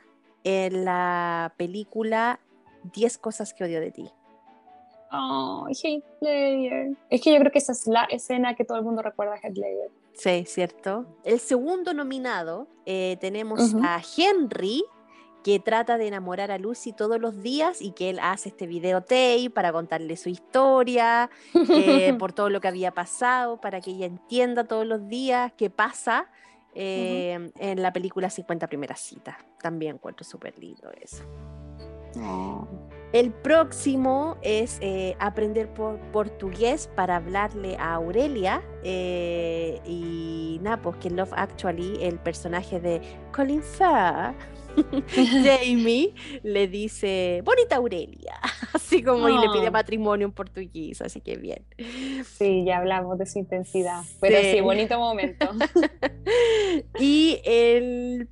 [0.46, 2.38] en la película
[2.94, 4.08] 10 cosas que odio de ti.
[5.10, 6.04] Oh, Heath
[7.10, 9.38] Es que yo creo que esa es la escena que todo el mundo recuerda a
[9.38, 9.90] Heath Ledger.
[10.12, 11.04] Sí, cierto.
[11.24, 14.84] El segundo nominado eh, tenemos a Henry,
[15.42, 19.50] que trata de enamorar a Lucy todos los días y que él hace este videotape
[19.52, 24.62] para contarle su historia, eh, por todo lo que había pasado, para que ella entienda
[24.62, 26.28] todos los días qué pasa
[26.78, 29.36] eh, en la película 50 primeras citas.
[29.62, 31.24] También encuentro súper lindo eso.
[32.20, 32.66] Oh.
[33.12, 38.62] El próximo es eh, aprender por portugués para hablarle a Aurelia.
[38.82, 43.00] Eh, y nada, pues que Love Actually, el personaje de
[43.32, 44.34] Colin Farr,
[45.44, 48.38] Jamie, le dice, bonita Aurelia,
[48.72, 51.64] así como y le pide matrimonio en portugués, así que bien.
[52.24, 55.50] Sí, ya hablamos de su intensidad, pero sí, bonito momento.
[57.00, 58.28] y el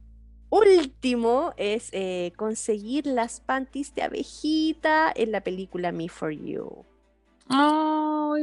[0.51, 6.85] último es eh, conseguir las panties de abejita en la película Me for You.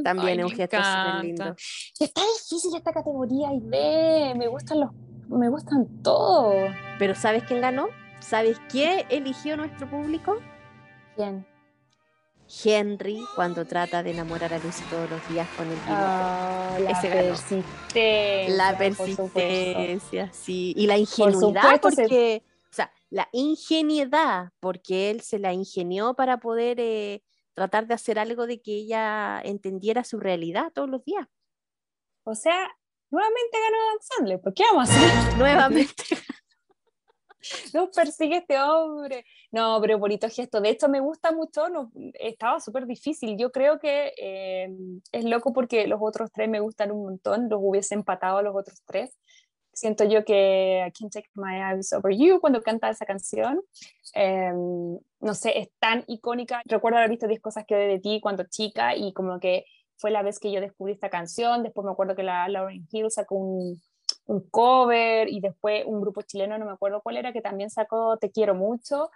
[0.04, 1.56] También es un gesto súper lindo.
[2.00, 4.92] Está difícil esta categoría y ve, me gustan los,
[5.38, 6.72] me gustan todos.
[7.00, 7.88] Pero ¿sabes quién ganó?
[8.20, 10.38] ¿Sabes quién eligió nuestro público?
[11.16, 11.46] ¿Quién?
[12.64, 15.96] Henry cuando trata de enamorar a Lucy todos los días con el vino.
[15.96, 18.50] Oh, la persistencia.
[18.50, 20.74] La persistencia, sí.
[20.76, 26.80] Y la ingenuidad, porque, o sea, la ingenuidad, porque él se la ingenió para poder
[26.80, 27.24] eh,
[27.54, 31.28] tratar de hacer algo de que ella entendiera su realidad todos los días.
[32.24, 32.70] O sea,
[33.12, 35.34] nuevamente ganó Sandler, ¿por qué vamos a hacer?
[35.38, 36.04] Nuevamente.
[37.74, 39.26] Nos persigue este hombre.
[39.52, 40.62] No, pero bonito gesto.
[40.62, 41.70] De hecho, me gusta mucho.
[41.70, 43.38] No, estaba súper difícil.
[43.38, 44.70] Yo creo que eh,
[45.12, 47.50] es loco porque los otros tres me gustan un montón.
[47.50, 49.18] Los hubiese empatado a los otros tres.
[49.74, 53.62] Siento yo que I Can't Take My Eyes Over You cuando canta esa canción.
[54.14, 56.62] Em, no sé, es tan icónica.
[56.66, 59.66] Recuerdo haber visto 10 cosas que de ti cuando chica y como que
[60.02, 61.64] fue la vez que yo descubrí esta canción.
[61.64, 63.80] Después me acuerdo que la Lauren Hill sacó un,
[64.26, 68.18] un cover y después un grupo chileno, no me acuerdo cuál era, que también sacó
[68.18, 69.12] Te quiero mucho.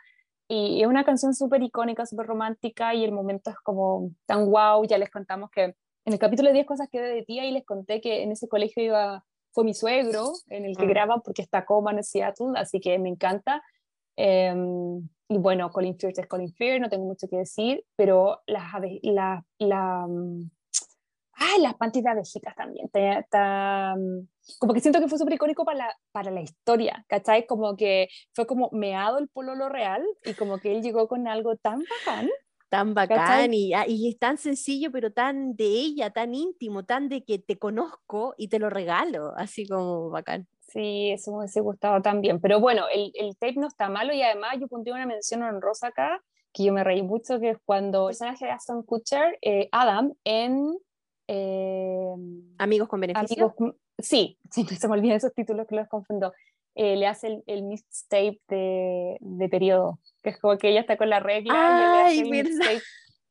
[0.47, 4.85] Y es una canción súper icónica, súper romántica y el momento es como tan wow.
[4.85, 7.65] Ya les contamos que en el capítulo de 10 cosas que de ti ahí les
[7.65, 10.89] conté que en ese colegio iba fue mi suegro en el que Mm.
[10.89, 13.63] graba porque está Coleman en Seattle, así que me encanta.
[14.17, 18.65] Em, y bueno, Colin Firth es Colin Firth, no tengo mucho que decir, pero las
[19.01, 20.07] la,
[21.35, 22.87] ay, las panties de abejitas también.
[22.87, 24.27] mm,
[24.59, 27.45] como que siento que fue súper icónico para la, para la historia, ¿cachai?
[27.45, 31.55] Como que fue como meado el pololo real y como que él llegó con algo
[31.57, 32.29] tan bacán.
[32.69, 37.09] Tan bacán y, ah, y es tan sencillo, pero tan de ella, tan íntimo, tan
[37.09, 40.47] de que te conozco y te lo regalo, así como bacán.
[40.67, 42.41] Sí, eso me hubiese gustado también.
[42.41, 45.87] Pero bueno, el, el tape no está malo y además yo pondría una mención honrosa
[45.87, 46.21] acá,
[46.51, 50.13] que yo me reí mucho, que es cuando el personaje de Aston Kutcher, eh, Adam,
[50.23, 50.77] en...
[51.27, 52.13] eh,
[52.57, 53.53] Amigos con beneficio.
[53.57, 56.33] Amigos sí, siempre se me olvidan esos títulos que los confundo.
[56.77, 60.97] Eh, le hace el, el mixtape de, de periodo, que es como que ella está
[60.97, 62.49] con la regla y le Ay, hace el verdad.
[62.51, 62.81] mixtape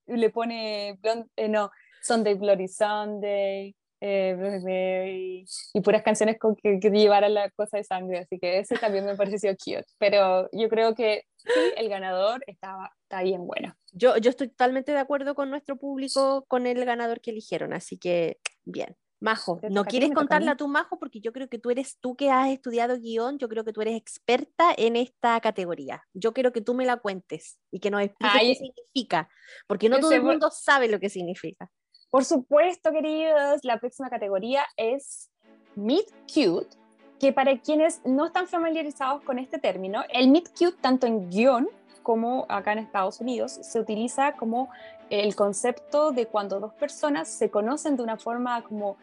[0.07, 1.71] y le pone, blond- eh, no,
[2.03, 3.75] Sunday Bloody Sunday,
[4.07, 8.59] eh, Mary, y puras canciones con que, que llevaran la cosa de sangre, así que
[8.59, 11.49] ese también me pareció cute, pero yo creo que sí,
[11.79, 13.75] el ganador estaba, está bien bueno.
[13.93, 17.97] Yo, yo estoy totalmente de acuerdo con nuestro público, con el ganador que eligieron, así
[17.97, 18.95] que bien.
[19.21, 20.53] Majo, ¿no quieres toca a contarle mí.
[20.53, 20.99] a tu Majo?
[20.99, 23.81] Porque yo creo que tú eres tú que has estudiado guion, yo creo que tú
[23.81, 26.03] eres experta en esta categoría.
[26.13, 29.31] Yo quiero que tú me la cuentes y que nos expliques Ay, qué significa,
[29.67, 31.71] porque no todo el por- mundo sabe lo que significa.
[32.15, 35.33] Por supuesto, queridos, la próxima categoría es
[35.75, 36.77] Meet Cute,
[37.19, 41.69] que para quienes no están familiarizados con este término, el Meet Cute, tanto en guion
[42.05, 44.69] como acá en Estados Unidos, se utiliza como
[45.11, 48.97] el concepto de cuando dos personas se conocen de una forma como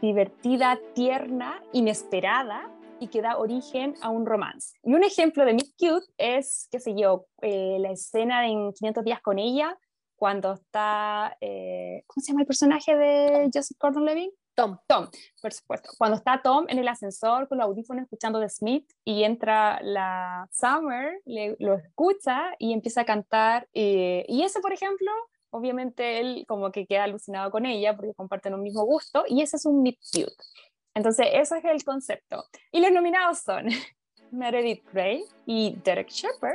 [0.00, 4.78] divertida, tierna, inesperada y que da origen a un romance.
[4.82, 9.04] Y un ejemplo de Meet Cute es, qué sé yo, eh, la escena en 500
[9.04, 9.78] días con ella,
[10.16, 14.32] cuando está, eh, ¿cómo se llama el personaje de Joseph Gordon-Levitt?
[14.56, 15.08] Tom, Tom,
[15.42, 15.90] por supuesto.
[15.98, 20.48] Cuando está Tom en el ascensor con los audífonos escuchando de Smith y entra la
[20.52, 23.68] Summer, le- lo escucha y empieza a cantar.
[23.74, 25.10] eh, y ese, por ejemplo,
[25.50, 29.56] obviamente él como que queda alucinado con ella porque comparten un mismo gusto y ese
[29.56, 30.32] es un meet cute.
[30.94, 32.44] Entonces, ese es el concepto.
[32.70, 33.66] Y los nominados son
[34.30, 36.54] Meredith Grey y Derek Shepard,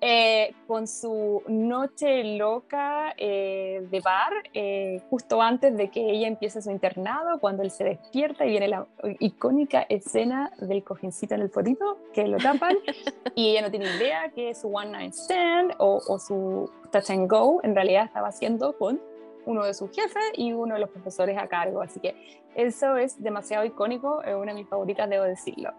[0.00, 6.62] eh, con su noche loca eh, de bar, eh, justo antes de que ella empiece
[6.62, 8.86] su internado, cuando él se despierta y viene la
[9.18, 12.76] icónica escena del cojincito en el potito, que lo tapan,
[13.34, 17.30] y ella no tiene idea que su one night stand o, o su touch and
[17.30, 19.00] go en realidad estaba haciendo con
[19.46, 21.82] uno de sus jefes y uno de los profesores a cargo.
[21.82, 22.14] Así que
[22.54, 25.72] eso es demasiado icónico, es una de mis favoritas, debo decirlo.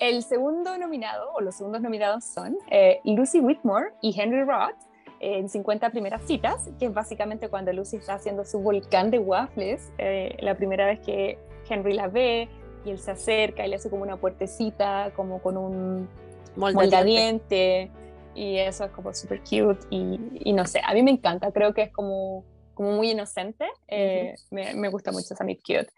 [0.00, 4.76] El segundo nominado, o los segundos nominados son eh, Lucy Whitmore y Henry Roth
[5.20, 9.92] en 50 primeras citas, que es básicamente cuando Lucy está haciendo su volcán de waffles,
[9.98, 11.38] eh, la primera vez que
[11.68, 12.48] Henry la ve
[12.84, 16.08] y él se acerca y le hace como una puertecita, como con un
[16.56, 17.90] moldadiente,
[18.34, 21.74] y eso es como súper cute y, y no sé, a mí me encanta, creo
[21.74, 22.44] que es como,
[22.74, 25.88] como muy inocente, eh, me, me gusta mucho esa Meet Cute.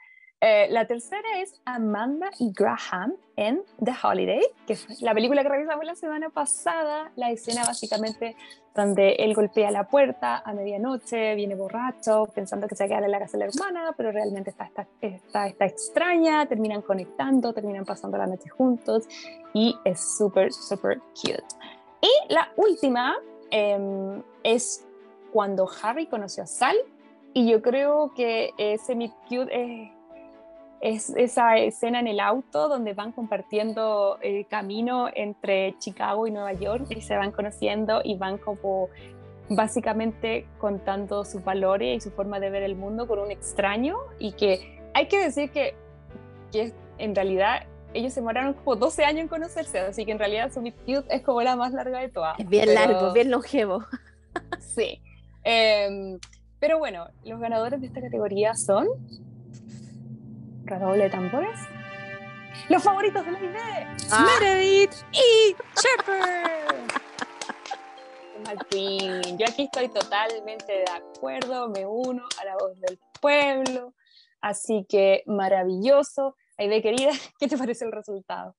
[0.43, 5.51] Eh, la tercera es Amanda y Graham en The Holiday, que fue la película que
[5.51, 8.37] revisamos la semana pasada, la escena básicamente
[8.75, 13.11] donde él golpea la puerta a medianoche, viene borracho, pensando que se va a en
[13.11, 17.85] la casa de la hermana, pero realmente está, está, está, está extraña, terminan conectando, terminan
[17.85, 19.07] pasando la noche juntos
[19.53, 21.45] y es súper, súper cute.
[22.01, 23.15] Y la última
[23.51, 24.87] eh, es
[25.35, 26.77] cuando Harry conoció a Sal
[27.35, 30.00] y yo creo que ese meet cute es
[30.81, 36.55] es esa escena en el auto donde van compartiendo el camino entre Chicago y Nueva
[36.55, 38.89] York y se van conociendo y van como
[39.51, 44.33] básicamente contando sus valores y su forma de ver el mundo con un extraño y
[44.33, 45.75] que hay que decir que,
[46.53, 50.53] que en realidad ellos se demoraron como 12 años en conocerse, así que en realidad
[50.53, 52.39] su Cute es como la más larga de todas.
[52.39, 53.85] es bien pero- largo, bien longevo.
[54.61, 55.01] Sí.
[55.43, 56.21] Em,
[56.61, 58.87] pero bueno, los ganadores de esta categoría son.
[60.71, 61.59] Redoble de tambores.
[62.69, 63.97] Los favoritos de la idea.
[64.13, 64.27] Ah.
[64.41, 66.77] Meredith y Shepard.
[68.47, 73.95] Martín, yo aquí estoy totalmente de acuerdo, me uno a la voz del pueblo,
[74.41, 76.37] así que maravilloso.
[76.57, 78.57] Aide querida, ¿qué te parece el resultado?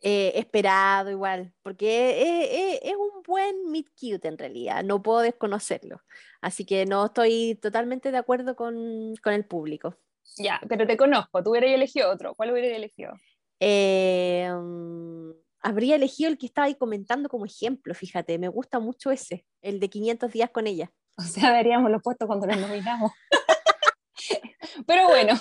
[0.00, 5.20] Eh, esperado igual, porque es, es- es un buen meet cute en realidad, no puedo
[5.20, 6.00] desconocerlo.
[6.40, 9.96] Así que no estoy totalmente de acuerdo con, con el público.
[10.36, 13.12] Ya, pero te conozco, tú hubieras elegido otro, ¿cuál hubieras elegido?
[13.60, 15.30] Eh, mm,
[15.62, 19.80] habría elegido el que estaba ahí comentando como ejemplo, fíjate, me gusta mucho ese, el
[19.80, 20.90] de 500 días con ella.
[21.20, 23.10] O sea, veríamos los puestos cuando nos nominamos.
[24.86, 25.34] Pero bueno,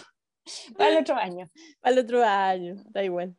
[0.75, 1.51] Para el otro año.
[1.79, 3.35] Para el otro año, da igual.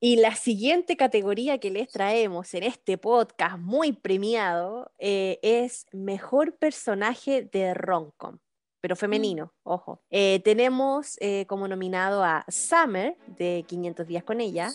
[0.00, 6.56] Y la siguiente categoría que les traemos en este podcast muy premiado eh, es Mejor
[6.56, 8.38] Personaje de Roncom,
[8.82, 10.00] pero femenino, ojo.
[10.10, 14.70] Eh, tenemos eh, como nominado a Summer de 500 días con ella,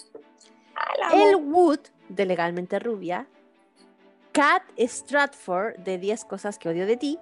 [1.14, 3.28] El Wood de Legalmente Rubia,
[4.32, 7.20] Kat Stratford de 10 cosas que odio de ti,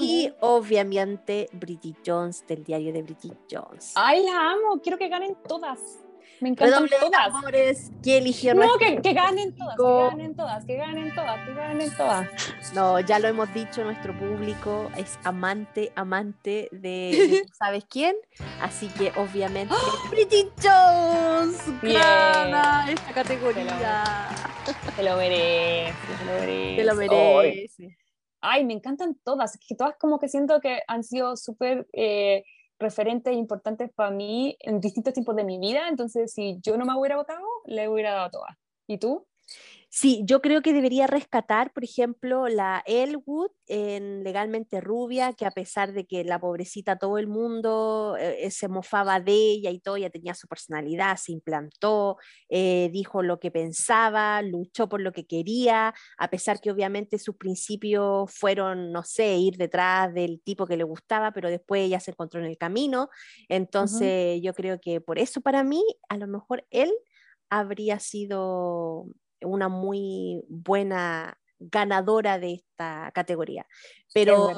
[0.00, 3.92] y obviamente Bridget Jones del diario de Bridget Jones.
[3.94, 6.01] Ay, la amo, quiero que ganen todas.
[6.42, 7.28] Me encantan todas.
[7.28, 11.54] Amores, ¿Qué eligió No, que, que, ganen todas, que ganen todas, que ganen todas, que
[11.54, 12.28] ganen todas.
[12.74, 18.16] No, ya lo hemos dicho, nuestro público es amante, amante de, ¿sabes quién?
[18.60, 19.72] Así que obviamente
[20.10, 24.28] Bridget Jones gana esta categoría.
[24.96, 26.76] Te lo merece, te lo merece.
[26.76, 27.98] Te lo merece.
[28.40, 31.86] Ay, me encantan todas, que todas como que siento que han sido súper...
[31.92, 32.42] Eh,
[32.82, 36.98] referentes importantes para mí en distintos tiempos de mi vida, entonces si yo no me
[36.98, 38.56] hubiera votado, le hubiera dado todas.
[38.86, 39.26] ¿Y tú?
[39.94, 45.50] Sí, yo creo que debería rescatar, por ejemplo, la Elwood en Legalmente Rubia, que a
[45.50, 49.96] pesar de que la pobrecita todo el mundo eh, se mofaba de ella y todo,
[49.96, 52.16] ella tenía su personalidad, se implantó,
[52.48, 57.36] eh, dijo lo que pensaba, luchó por lo que quería, a pesar que obviamente sus
[57.36, 62.12] principios fueron, no sé, ir detrás del tipo que le gustaba, pero después ella se
[62.12, 63.10] encontró en el camino.
[63.46, 66.90] Entonces, yo creo que por eso para mí, a lo mejor él
[67.50, 69.04] habría sido
[69.44, 73.66] una muy buena ganadora de esta categoría.
[74.12, 74.48] Pero,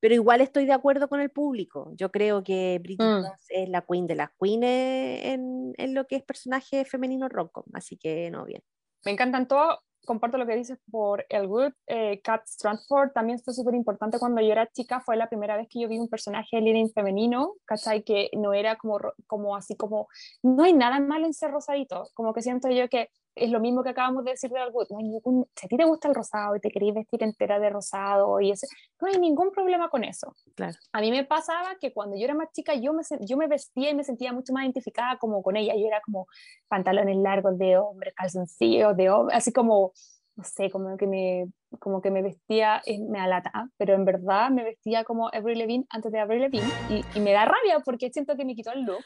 [0.00, 1.92] pero igual estoy de acuerdo con el público.
[1.94, 3.24] Yo creo que Bridget mm.
[3.48, 7.96] es la queen de las queens en, en, lo que es personaje femenino rock, así
[7.96, 8.62] que no, bien.
[9.04, 11.72] Me encantan todos, comparto lo que dices por el Wood.
[11.86, 15.68] Eh, Kat Strandford también fue súper importante cuando yo era chica, fue la primera vez
[15.68, 18.02] que yo vi un personaje leading femenino, ¿cachai?
[18.02, 20.08] Que no era como, como así como,
[20.42, 23.82] no hay nada malo en ser rosadito, como que siento yo que es lo mismo
[23.82, 26.14] que acabamos de decir de Alwood, no hay ningún, si a ti te gusta el
[26.14, 28.52] rosado y te querés vestir entera de rosado y
[29.00, 30.34] no hay ningún problema con eso.
[30.54, 30.76] Claro.
[30.92, 33.90] A mí me pasaba que cuando yo era más chica yo me, yo me vestía
[33.90, 36.26] y me sentía mucho más identificada como con ella, yo era como
[36.68, 39.92] pantalones largos de hombre, calzoncillos de hombre, así como,
[40.36, 41.46] no sé, como que me,
[41.80, 46.12] como que me vestía, me alata, pero en verdad me vestía como Avril Lavigne antes
[46.12, 49.04] de Avril Lavigne y, y me da rabia porque siento que me quitó el look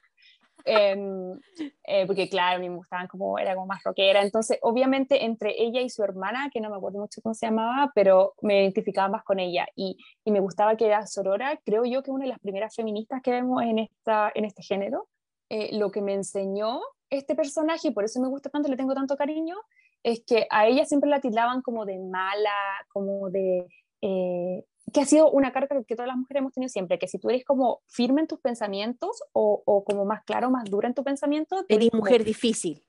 [0.71, 1.41] Em,
[1.85, 5.55] eh, porque claro, a mí me gustaban como, era como más rockera, entonces obviamente entre
[5.57, 9.09] ella y su hermana, que no me acuerdo mucho cómo se llamaba, pero me identificaba
[9.09, 9.67] más con ella.
[9.75, 13.23] Y, y me gustaba que era Sorora, creo yo que una de las primeras feministas
[13.23, 15.09] que vemos en, esta, en este género,
[15.49, 18.93] eh, lo que me enseñó este personaje, y por eso me gusta tanto, le tengo
[18.93, 19.57] tanto cariño,
[20.03, 22.53] es que a ella siempre la tildaban como de mala,
[22.93, 23.67] como de...
[24.03, 27.19] Eh, que ha sido una carga que todas las mujeres hemos tenido siempre, que si
[27.19, 30.95] tú eres como firme en tus pensamientos o, o como más claro, más dura en
[30.95, 32.85] tu pensamiento, eres mujer difícil.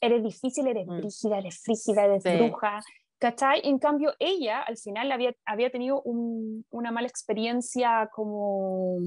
[0.00, 0.96] Eres difícil, eres mm.
[0.96, 2.80] brígida, eres frígida, eres bruja,
[3.18, 3.60] ¿cachai?
[3.64, 8.98] En cambio, ella al final había, había tenido un, una mala experiencia como,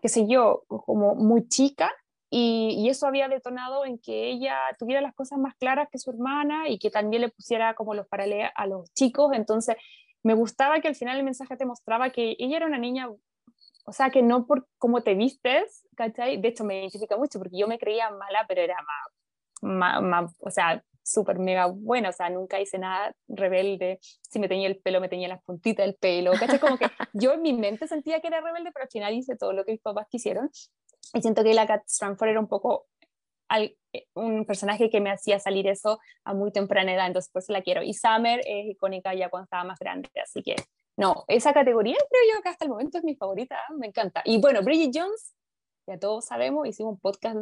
[0.00, 1.90] qué sé yo, como muy chica
[2.30, 6.10] y, y, eso había detonado en que ella tuviera las cosas más claras que su
[6.10, 9.30] hermana y que también le pusiera como los paralelos a los chicos.
[9.32, 9.76] Entonces,
[10.28, 13.92] me gustaba que al final el mensaje te mostraba que ella era una niña, o
[13.92, 16.38] sea, que no por cómo te vistes, ¿cachai?
[16.38, 18.76] De hecho, me identifica mucho porque yo me creía mala, pero era
[19.62, 24.48] más, más, o sea, súper mega buena, o sea, nunca hice nada rebelde, si me
[24.48, 26.60] tenía el pelo, me tenía las puntitas del pelo, ¿cachai?
[26.60, 29.54] Como que yo en mi mente sentía que era rebelde, pero al final hice todo
[29.54, 30.50] lo que mis papás quisieron.
[31.14, 32.84] Y siento que la Cat Stranford era un poco
[33.56, 33.76] eh,
[34.14, 37.62] un personaje que me hacía salir eso a muy temprana edad, entonces por eso la
[37.62, 37.82] quiero.
[37.82, 40.56] Y Summer es icónica ya cuando estaba más grande, así que
[40.96, 44.20] no, esa categoría creo yo que hasta el momento es mi favorita, me encanta.
[44.24, 45.34] Y bueno, Bridget Jones,
[45.86, 47.38] ya todos sabemos, hicimos un podcast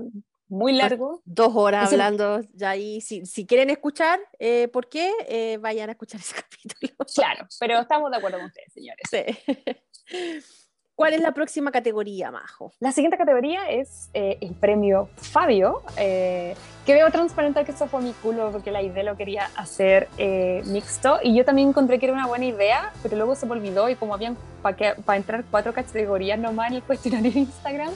[0.49, 1.23] muy largo.
[1.25, 5.93] Dos horas hablando, ya ahí, si, si quieren escuchar eh, por qué, eh, vayan a
[5.93, 6.93] escuchar ese capítulo.
[7.15, 9.09] Claro, pero estamos de acuerdo con ustedes, señores.
[9.11, 10.63] Sí.
[10.97, 12.73] ¿Cuál es la próxima categoría, Majo?
[12.81, 16.55] La siguiente categoría es eh, el premio Fabio, eh,
[16.87, 20.63] que veo transparente que eso fue mi culo porque la idea lo quería hacer eh,
[20.65, 23.91] mixto y yo también encontré que era una buena idea, pero luego se me olvidó
[23.91, 27.93] y como habían para entrar cuatro categorías nomás en el cuestionario de Instagram,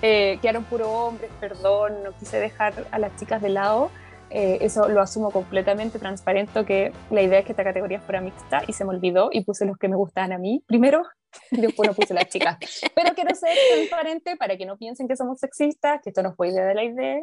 [0.00, 3.92] quedaron puro hombres, perdón, no quise dejar a las chicas de lado.
[4.30, 8.72] Eso lo asumo completamente transparente que la idea es que esta categoría fuera mixta y
[8.72, 11.02] se me olvidó y puse los que me gustaban a mí primero
[11.50, 12.56] Después no puse las chicas.
[12.94, 16.48] Pero quiero ser transparente para que no piensen que somos sexistas, que esto no fue
[16.48, 17.22] idea de la idea.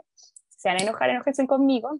[0.49, 1.99] Se van a enojar, enojense conmigo.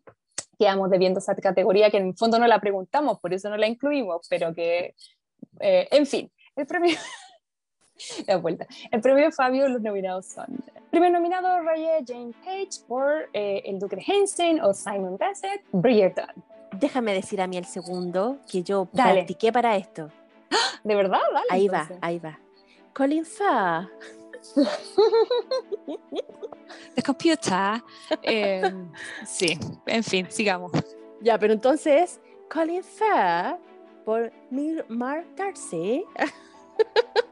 [0.58, 3.68] Quedamos debiendo esa categoría que en el fondo no la preguntamos, por eso no la
[3.68, 4.96] incluimos, pero que,
[5.60, 6.96] eh, en fin, el premio,
[8.28, 8.66] De vuelta.
[8.92, 10.46] El premio Fabio, los nominados son.
[10.92, 16.28] Primer nominado, Raya Jane Page por eh, El Duque de Hensing o Simon Bassett, Bridgerton.
[16.74, 19.14] Déjame decir a mí el segundo que yo Dale.
[19.14, 20.10] practiqué para esto.
[20.84, 21.20] ¿De verdad?
[21.34, 21.98] Dale, Ahí va, entonces.
[22.02, 22.40] ahí va.
[22.94, 23.90] Colin Farr.
[26.96, 27.82] The computer.
[28.24, 28.72] Eh,
[29.26, 30.72] sí, en fin, sigamos.
[31.22, 32.20] Ya, pero entonces,
[32.52, 33.58] Colin Farr
[34.06, 36.04] por Mir- Mark Darcy.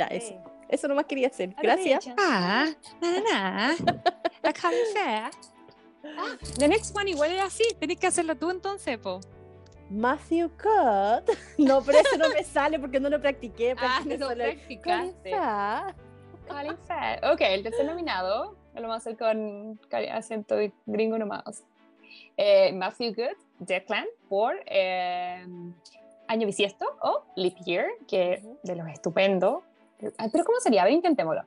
[0.00, 0.34] ya, eso.
[0.68, 1.54] Eso nomás quería hacer.
[1.60, 2.08] Gracias.
[2.18, 2.66] Ah,
[3.00, 3.76] na, na, na.
[4.42, 5.30] La Fair.
[6.16, 7.64] Ah, the next one igual es así.
[7.78, 9.20] Tenés que hacerlo tú entonces, po.
[9.90, 11.28] Matthew Cott.
[11.58, 13.72] No, pero eso no me sale porque no lo practiqué.
[13.72, 15.30] Ah, practiqué no solo el Colin practicaste.
[16.48, 17.32] Colin Farrell.
[17.32, 18.56] Ok, el tercer nominado.
[18.74, 19.78] Lo vamos a hacer con
[20.12, 21.64] acento gringo nomás.
[22.36, 25.44] Eh, Matthew Good, Declan, por eh,
[26.28, 28.58] Año Bisiesto o Leap Year, que Ujú.
[28.62, 29.64] de los estupendos.
[30.18, 30.82] Ay, pero ¿cómo sería?
[30.82, 31.42] A ver, intentémoslo.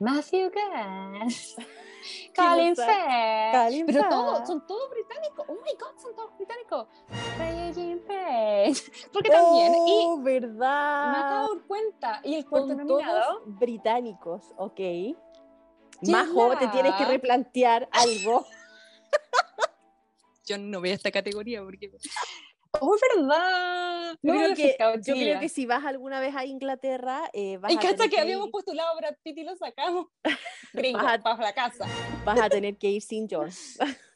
[0.00, 1.32] Matthew Good,
[2.36, 2.74] Colin.
[2.76, 5.44] Colin Pero todos, son todos británicos.
[5.48, 6.86] Oh my god, son todos británicos.
[7.36, 8.92] Ryan Page.
[9.12, 11.10] Porque también, y Oh, me verdad.
[11.16, 13.20] acabo de dar cuenta, y el cuarto Son nominado.
[13.40, 14.76] todos británicos, ok.
[14.76, 15.16] ¿Quién
[16.12, 18.46] Majo, te tienes que replantear algo.
[20.46, 21.90] Yo no veo esta categoría porque.
[22.80, 24.16] Oh, es verdad.
[24.22, 25.40] Yo, No creo que, fijado, yo creo chiquilla.
[25.40, 28.46] que si vas alguna vez a Inglaterra, eh, vas, Y a hasta que que habíamos
[28.46, 30.06] ir, postulado a Brad Pitt y lo sacamos.
[30.74, 31.86] Gringo, Vas a- para la casa.
[32.24, 33.50] vas a tener que ir sin John.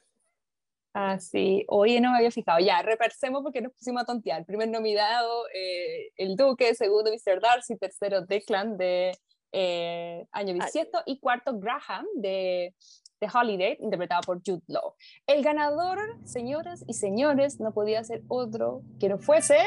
[0.95, 1.65] Ah, sí.
[1.69, 2.59] Oye, no me había fijado.
[2.61, 4.45] Ya, repasemos porque nos pusimos a tontear.
[4.45, 6.75] Primer nominado, eh, El Duque.
[6.75, 7.41] Segundo, Mr.
[7.41, 7.79] Darcy.
[7.79, 9.17] Tercero, Declan de
[9.53, 10.67] eh, Año Ah.
[10.67, 11.03] Bisiesto.
[11.07, 12.75] Y cuarto, Graham de,
[13.23, 14.95] de Holiday, interpretado por Jude Law.
[15.27, 19.59] El ganador, señoras y señores, no podía ser otro que no fuese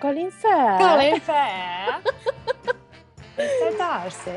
[0.00, 0.78] Colin Farr.
[0.78, 1.22] Colin.
[3.38, 3.78] Mr.
[3.78, 4.30] Darcy.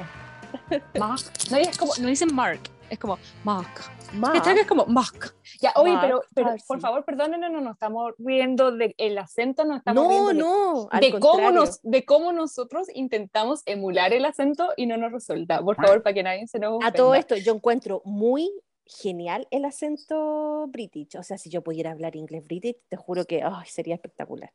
[0.99, 1.21] Mark.
[1.51, 3.69] No, es como, no dicen Mark, es como Mark.
[4.13, 4.33] Mark.
[4.33, 5.35] ¿Cachai que es como Mark?
[5.61, 6.65] Ya, oye, Mark pero, pero Darcy.
[6.67, 10.87] por favor, perdónenos, no nos estamos riendo del acento, no estamos No, riendo de- no.
[10.91, 15.61] al de, cómo nos, de cómo nosotros intentamos emular el acento y no nos resulta.
[15.61, 16.91] Por favor, para que nadie se nos A ofenda.
[16.93, 18.51] todo esto, yo encuentro muy
[18.85, 21.15] genial el acento british.
[21.17, 24.51] O sea, si yo pudiera hablar inglés british, te juro que ay, sería espectacular.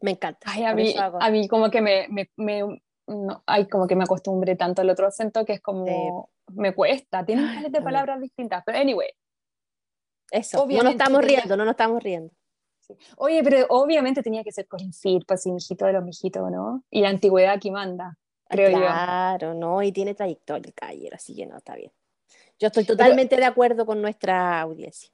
[0.00, 0.40] Me encanta.
[0.50, 4.04] Ay, a mí, a mí como que me, me, me- no, ay, como que me
[4.04, 8.62] acostumbré tanto al otro acento que es como, me cuesta, Ay, miles de palabras distintas,
[8.64, 9.08] pero anyway.
[10.30, 12.32] Eso, no nos obviamente estamos riendo, no nos estamos riendo.
[13.16, 16.84] Oye, pero obviamente tenía que ser Colin Firth, pues sí, mijito de los mijitos, ¿no?
[16.90, 18.16] Y la antigüedad aquí manda,
[18.48, 18.78] creo yo.
[18.78, 21.92] Claro, no, y tiene trayectoria el así que no, está bien.
[22.58, 25.10] Yo estoy totalmente de acuerdo con nuestra audiencia.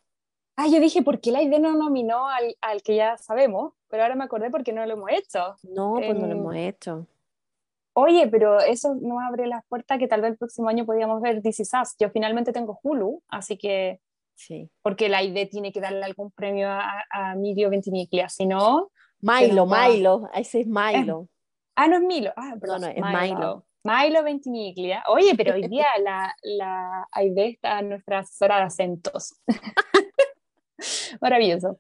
[0.57, 3.72] Ah, yo dije, ¿por qué la idea no nominó al, al que ya sabemos?
[3.88, 5.57] Pero ahora me acordé porque no lo hemos hecho.
[5.62, 7.07] No, pues no lo Em, hemos hecho.
[7.95, 11.43] Oye, pero eso nos abre las puertas que tal vez el próximo año podríamos ver
[11.43, 11.95] This Is Us.
[11.99, 14.01] Yo finalmente tengo Hulu, así que,
[14.34, 14.70] Sí.
[14.82, 18.90] porque la idea tiene que darle algún premio a, a Mirio Ventimiglia, si no...
[19.20, 19.66] Milo.
[19.66, 21.28] Milo, ese es Milo.
[21.76, 22.32] Ah, no es Milo.
[22.36, 23.64] Ah, perdón, no, es Milo.
[23.84, 25.05] Milo Ventimiglia.
[25.09, 29.34] Oye, pero hoy día la, la Aide está nuestra asesora de acentos.
[31.20, 31.78] Maravilloso.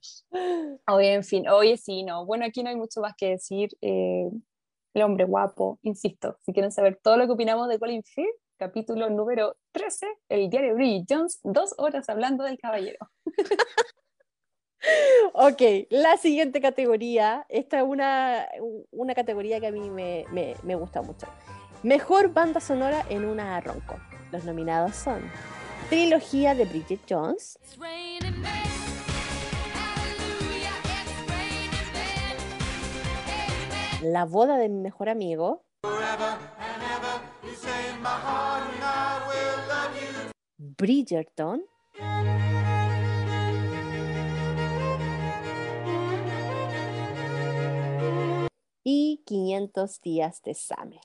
[0.88, 2.24] Oye, en fin, oye, sí, no.
[2.26, 3.70] Bueno, aquí no hay mucho más que decir.
[3.80, 4.28] eh,
[4.94, 6.38] el hombre guapo, insisto.
[6.42, 10.74] Si quieren saber todo lo que opinamos de Colin Firth, capítulo número 13, el diario
[10.74, 12.98] Bridget Jones, dos horas hablando del caballero.
[15.34, 18.48] Ok, la siguiente categoría, esta es una,
[18.90, 21.26] una categoría que a mí me, me- me gusta mucho.
[21.84, 23.96] Mejor banda sonora en una ronco.
[24.32, 25.22] Los nominados son
[25.88, 27.58] Trilogía de Bridget Jones,
[34.02, 35.64] La boda de mi mejor amigo,
[40.58, 41.62] Bridgerton,
[48.82, 51.00] y 500 días de Summer.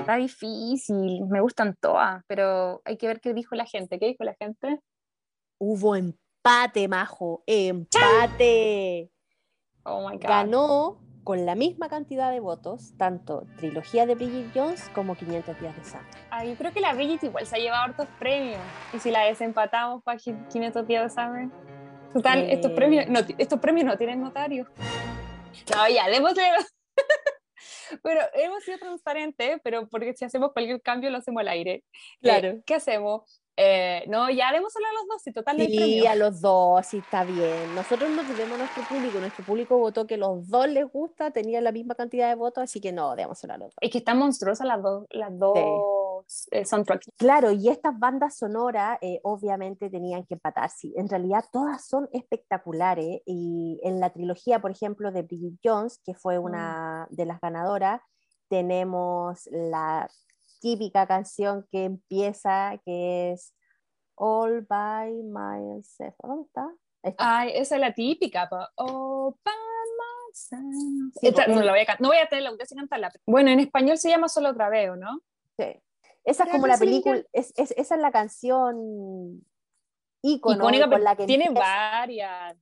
[0.00, 4.00] Está difícil, me gustan todas, pero hay que ver qué dijo la gente.
[4.00, 4.80] ¿Qué dijo la gente?
[5.58, 5.94] Hubo
[6.46, 9.10] empate, majo, empate.
[9.84, 10.22] Oh my God.
[10.28, 15.76] Ganó con la misma cantidad de votos, tanto Trilogía de Bridget Jones como 500 días
[15.76, 16.06] de Summer.
[16.30, 18.60] Ah, yo creo que la Bridget igual se ha llevado hartos premios.
[18.92, 21.48] Y si la desempatamos para 500 días de Summer.
[22.12, 22.52] Total, Eh.
[22.52, 24.68] estos, premios, no, estos premios no tienen notario.
[25.74, 26.44] No, ya, démosle.
[28.04, 31.82] pero hemos sido transparentes, pero porque si hacemos cualquier cambio lo hacemos al aire.
[32.20, 32.48] Claro.
[32.48, 33.42] Eh, ¿Qué hacemos?
[33.58, 36.98] Eh, no, ya haremos solo a los dos y total Sí, a los dos, sí,
[36.98, 37.74] está bien.
[37.74, 41.72] Nosotros no tenemos nuestro público, nuestro público votó que los dos les gusta, tenían la
[41.72, 43.74] misma cantidad de votos, así que no, debemos a los dos.
[43.80, 47.10] Es que están monstruosas las dos, las dos eh, soundtracks.
[47.16, 52.10] Claro, y estas bandas sonoras eh, obviamente tenían que empatar, sí, en realidad todas son
[52.12, 57.40] espectaculares y en la trilogía, por ejemplo, de Bridget Jones, que fue una de las
[57.40, 58.02] ganadoras,
[58.48, 60.08] tenemos la
[60.60, 63.54] típica canción que empieza, que es
[64.14, 66.14] All by Myself.
[66.22, 66.68] ¿Dónde está?
[67.18, 68.48] Ay, esa es la típica.
[68.76, 69.54] Oh, by
[70.34, 71.14] myself.
[71.20, 72.80] Sí, Esta- po, no, la voy a can- no voy a tener la audiencia de
[72.80, 73.12] cantarla.
[73.26, 75.20] Bueno, en español se llama Solo otra vez, ¿o ¿no?
[75.58, 75.80] Sí.
[76.24, 79.44] Esa es como la película, es, es- esa es la canción
[80.22, 82.56] ícono Icónica, con la que tiene empieza, varias.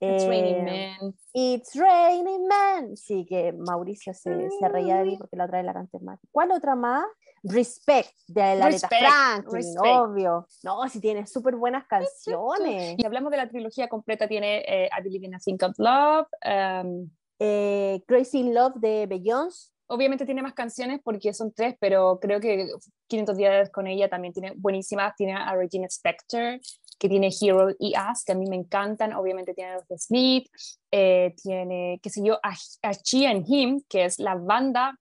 [0.00, 0.62] It's Raining eh,
[1.00, 1.14] Men.
[1.32, 2.96] It's Raining Man.
[2.96, 6.18] Sí, que Mauricio se, se reía de mí porque la otra vez la canté mal.
[6.30, 7.04] ¿Cuál otra más?
[7.44, 9.86] Respect, de la Aretha Respect, Franklin, Respect.
[9.96, 10.46] obvio.
[10.62, 12.94] No, si tiene súper buenas canciones.
[12.98, 16.26] Y hablamos de la trilogía completa, tiene eh, I Believe in a Thing of Love.
[16.44, 19.70] um, Eh, Crazy in Love de Beyoncé.
[19.88, 22.68] obviamente tiene más canciones porque son tres, pero creo que
[23.08, 25.14] 500 días con ella también tiene buenísimas.
[25.16, 26.60] Tiene a Regina Spektor,
[26.98, 29.12] que tiene Hero y Us, que a mí me encantan.
[29.12, 30.46] Obviamente tiene a los de Smith.
[30.92, 32.50] eh, tiene, qué sé yo, a,
[32.82, 34.96] a She and Him, que es la banda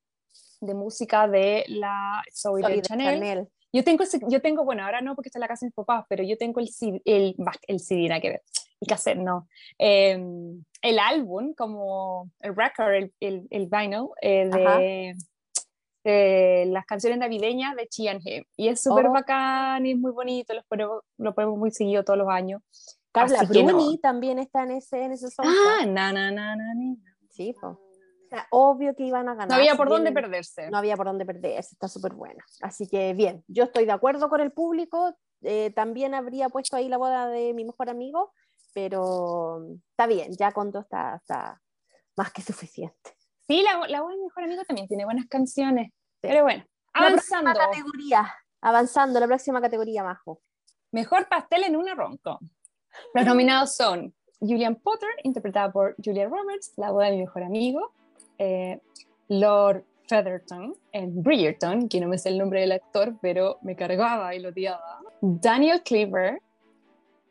[0.65, 3.19] de música de la Zoe Zoe de de Chanel.
[3.19, 3.47] Chanel.
[3.75, 5.73] Yo tengo, ese- yo tengo, bueno, ahora no porque está en la casa de mis
[5.75, 7.35] papás, pero yo tengo el CD, el,
[7.67, 8.43] el CD, nada que ver,
[8.81, 9.47] el cassette, no.
[9.79, 10.15] Eh,
[10.83, 15.15] el álbum, como el record, el, el, el vinyl, eh, de,
[16.03, 18.43] de las canciones navideñas de Chi and Him.
[18.57, 19.11] Y es súper Oh.
[19.13, 22.61] bacán y es muy bonito, los ponemos, lo ponemos muy seguido todos los años.
[23.11, 23.75] Carla que no.
[23.77, 25.81] Bruni también está en ese, en ese soundtrack.
[25.81, 26.95] Ah, na, na, na, na, na.
[27.29, 27.79] Sí, po.
[28.51, 29.49] Obvio que iban a ganar.
[29.49, 30.69] No había por dónde perderse.
[30.69, 32.43] no había por dónde perderse, está súper buena.
[32.61, 36.89] Así que bien, yo estoy de acuerdo con el público, eh, también habría puesto ahí
[36.89, 38.31] la boda de mi mejor amigo,
[38.73, 41.61] pero mm, está bien, ya con dos está, está
[42.15, 43.15] más que suficiente.
[43.47, 45.91] Sí, la, la voz de mi mejor amigo también tiene buenas canciones.
[46.21, 46.63] Pero bueno,
[46.93, 47.59] La próxima avanzando.
[47.71, 50.41] categoría, avanzando, la próxima categoría, Majo.
[50.91, 52.39] Mejor pastel en una ronco.
[53.13, 57.93] Los nominados son Julian Potter, interpretada por Julia Roberts, la boda de mi mejor amigo,
[58.37, 58.79] eh,
[59.27, 64.35] Lord Featherton en Bridgerton, que no me sé el nombre del actor, pero me cargaba
[64.35, 64.99] y lo odiaba.
[65.21, 66.39] Daniel Cleaver,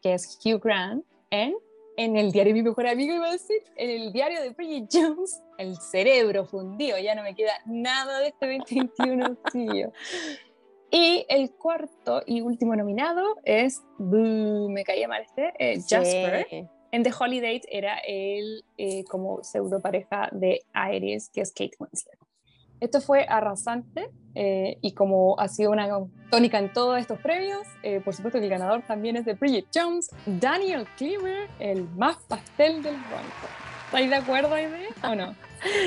[0.03, 1.55] que es Hugh Grant, en,
[1.97, 4.89] en el diario de mi mejor amigo, iba a decir, en el diario de Bridget
[4.93, 9.93] Jones, el cerebro fundido, ya no me queda nada de este 2021, tío.
[10.91, 16.47] Y el cuarto y último nominado es, buh, me caía mal este, eh, Jasper.
[16.51, 16.69] Sí.
[16.93, 20.61] En The Holiday era el eh, como pseudo pareja de
[20.95, 22.19] Iris, que es Kate Winslet.
[22.81, 25.89] Esto fue arrasante eh, y como ha sido una
[26.31, 29.69] tónica en todos estos premios, eh, por supuesto que el ganador también es de Bridget
[29.75, 33.49] Jones, Daniel Cleaver, el más pastel del banco.
[33.87, 35.35] ¿Estáis de acuerdo, Aide, o no?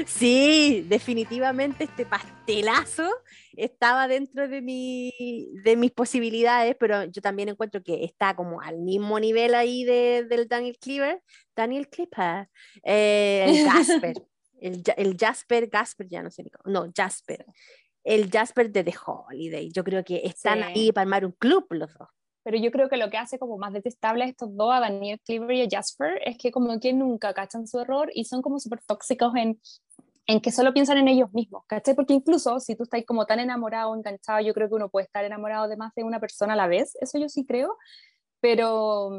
[0.06, 3.10] Sí, definitivamente este pastelazo
[3.56, 5.12] estaba dentro de, mi,
[5.64, 10.26] de mis posibilidades, pero yo también encuentro que está como al mismo nivel ahí de,
[10.30, 11.22] del Daniel Cleaver,
[11.56, 12.50] Daniel Clipper,
[12.84, 14.14] eh, el Jasper,
[14.62, 17.46] el, el Jasper, Gasper, ya no sé no, Jasper,
[18.04, 19.72] el Jasper de The Holiday.
[19.72, 20.64] Yo creo que están Sí.
[20.66, 22.10] ahí para armar un club los dos.
[22.46, 25.20] Pero yo creo que lo que hace como más detestable a estos dos, a Daniel
[25.26, 28.60] Cleaver y a Jasper, es que como que nunca cachan su error y son como
[28.60, 29.60] súper tóxicos en,
[30.28, 31.96] en que solo piensan en ellos mismos, ¿cachai?
[31.96, 35.26] Porque incluso si tú estás como tan enamorado, enganchado, yo creo que uno puede estar
[35.26, 37.78] enamorado de más de una persona a la vez, eso yo sí creo,
[38.40, 39.10] pero,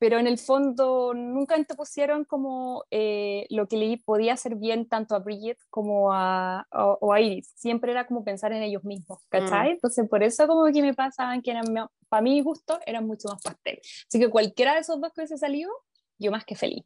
[0.00, 5.14] pero en el fondo nunca pusieron como eh, lo que le podía hacer bien tanto
[5.14, 9.20] a Bridget como a, o- o a Iris, siempre era como pensar en ellos mismos,
[9.28, 9.72] ¿cachai?
[9.72, 11.66] Entonces por eso como que me pasaban que eran,
[12.08, 13.78] para mi gusto, eran mucho más pastel.
[14.08, 15.70] Así que cualquiera de esos dos que hubiese salido,
[16.18, 16.84] yo más que feliz.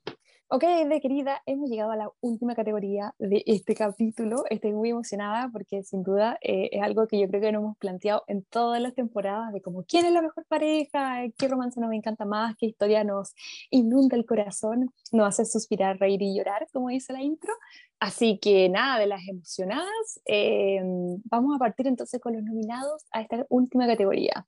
[0.55, 4.45] Ok, de querida, hemos llegado a la última categoría de este capítulo.
[4.49, 7.77] Estoy muy emocionada porque sin duda eh, es algo que yo creo que nos hemos
[7.77, 11.93] planteado en todas las temporadas de como quién es la mejor pareja, qué romance nos
[11.93, 13.35] encanta más, qué historia nos
[13.71, 17.53] inunda el corazón, nos hace suspirar, reír y llorar, como dice la intro.
[17.99, 20.81] Así que nada, de las emocionadas, eh,
[21.25, 24.47] vamos a partir entonces con los nominados a esta última categoría.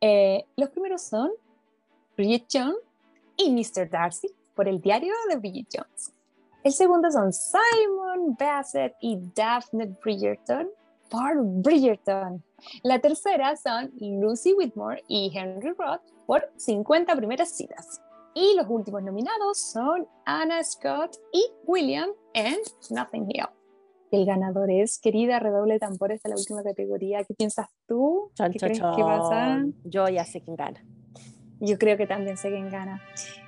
[0.00, 1.32] Eh, los primeros son
[2.16, 2.78] Bridget Jones
[3.36, 3.90] y Mr.
[3.90, 6.12] Darcy por el diario de Bridget Jones.
[6.62, 10.68] El segundo son Simon Bassett y Daphne Bridgerton
[11.10, 12.42] por Bridgerton.
[12.82, 18.00] La tercera son Lucy Whitmore y Henry Roth por 50 primeras citas.
[18.34, 22.56] Y los últimos nominados son Anna Scott y William en
[22.90, 23.46] Nothing Hill.
[24.10, 27.24] El ganador es, querida, redoble de tambores de la última categoría.
[27.24, 28.30] ¿Qué piensas tú?
[28.34, 29.56] Chon, ¿Qué chon, crees que pasa?
[29.56, 29.74] chon.
[29.84, 30.84] Yo ya sé quién gana.
[31.60, 33.02] Yo creo que también sé quién gana.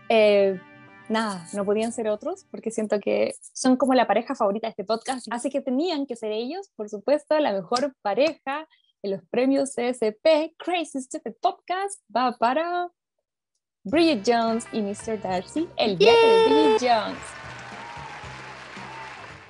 [0.09, 0.61] Eh,
[1.09, 4.84] nada, no podían ser otros porque siento que son como la pareja favorita de este
[4.84, 5.26] podcast.
[5.30, 8.68] Así que tenían que ser ellos, por supuesto, la mejor pareja
[9.02, 12.90] en los premios CSP Crazy Stupid Podcast va para
[13.84, 15.20] Bridget Jones y Mr.
[15.22, 17.18] Darcy, el viaje de Bridget Jones.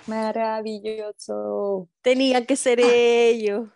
[0.06, 1.88] Maravilloso.
[2.02, 2.86] Tenían que ser Ah.
[2.86, 3.68] ellos.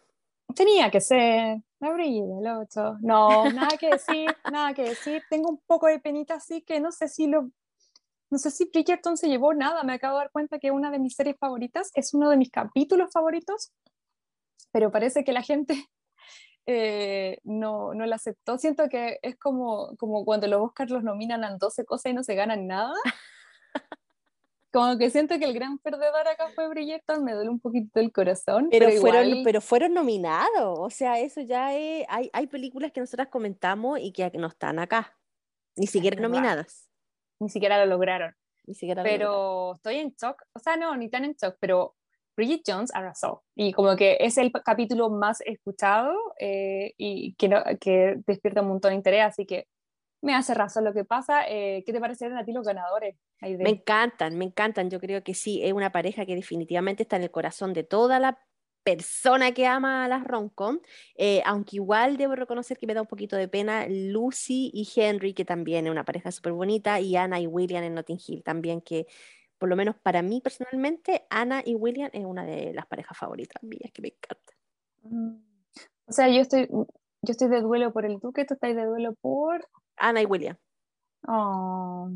[0.55, 2.99] Tenía que ser la Bridget del 8.
[3.01, 5.23] No, nada que decir, nada que decir.
[5.31, 7.51] Tengo un poco de penita así que no sé si lo...
[8.31, 9.83] No sé si Bridgerton se llevó nada.
[9.83, 12.51] Me acabo de dar cuenta que una de mis series favoritas es uno de mis
[12.51, 13.73] capítulos favoritos,
[14.73, 15.75] pero parece que la gente
[16.67, 18.59] eh, no, no la aceptó.
[18.59, 22.23] Siento que es como, como cuando los Oscars los nominan a 12 cosas y no
[22.23, 22.95] se ganan nada.
[24.73, 28.13] Como que siento que el gran perdedor acá fue Bridgerton, me duele un poquito el
[28.13, 28.69] corazón.
[28.71, 30.79] Pero, Pero, fueron, igual- pero fueron nominados.
[30.79, 32.07] O sea, eso ya es.
[32.09, 35.19] Hay, hay películas que nosotras comentamos y que no están acá.
[35.77, 36.90] Ni siquiera nominadas.
[37.41, 38.35] Ni siquiera lo lograron.
[38.67, 41.97] Ni siquiera pero estoy en shock, o sea, no, ni tan en shock, pero
[42.37, 43.43] Bridget Jones arrasó.
[43.57, 48.69] Y como que es el capítulo más escuchado eh, y que, no- que despierta un
[48.69, 49.67] montón de interés, así que
[50.23, 51.49] me hace razón lo que pasa.
[51.49, 53.17] Eh, ¿Qué te parecieron a ti los ganadores?
[53.41, 53.65] Aide?
[53.65, 54.91] Me encantan, me encantan.
[54.91, 58.21] Yo creo que sí, es una pareja que definitivamente está en el corazón de toda
[58.21, 58.39] la
[58.83, 60.79] persona que ama a las romcom,
[61.17, 65.35] eh, aunque igual debo reconocer que me da un poquito de pena Lucy y Henry,
[65.35, 68.81] que también es una pareja súper bonita, y Anna y William en Notting Hill también,
[68.81, 69.07] que
[69.59, 73.63] por lo menos para mí personalmente, Anna y William es una de las parejas favoritas
[73.63, 74.53] mías, que me encanta.
[75.03, 75.43] Mm.
[76.07, 76.87] O sea, yo estoy, yo
[77.31, 79.69] estoy de duelo por el Duque, tú estás de duelo por...
[79.97, 80.57] Ana y William.
[81.27, 82.11] Oh.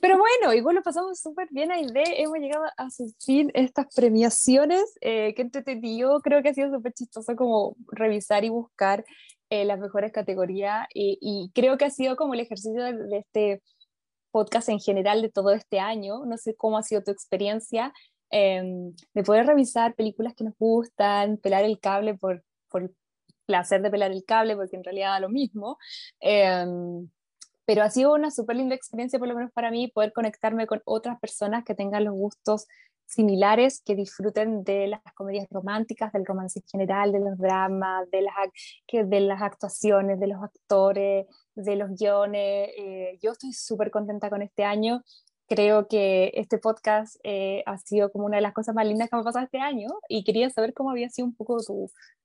[0.00, 2.22] Pero bueno, igual lo pasamos súper bien, Aide.
[2.22, 4.82] Hemos llegado a su fin estas premiaciones.
[5.00, 6.20] Eh, qué entretenido.
[6.20, 9.04] Creo que ha sido súper chistoso como revisar y buscar
[9.50, 10.86] eh, las mejores categorías.
[10.92, 13.62] Y, y creo que ha sido como el ejercicio de, de este
[14.34, 16.26] podcast en general de todo este año.
[16.26, 17.92] No sé cómo ha sido tu experiencia
[18.30, 22.96] em, de poder revisar películas que nos gustan, pelar el cable por, por el
[23.46, 25.78] placer de pelar el cable, porque en realidad da lo mismo.
[26.18, 27.08] Em,
[27.66, 30.82] pero ha sido una súper linda experiencia, por lo menos para mí, poder conectarme con
[30.84, 32.66] otras personas que tengan los gustos
[33.06, 38.22] similares, que disfruten de las comedias románticas, del romance en general, de los dramas, de
[39.20, 42.70] las, actuaciones, de los actores, de los guiones.
[42.76, 45.02] Eh, yo estoy súper contenta con este año.
[45.46, 49.16] Creo que este podcast eh, ha sido como una de las cosas más lindas que
[49.16, 51.58] me ha pasado este año y quería saber cómo había sido un poco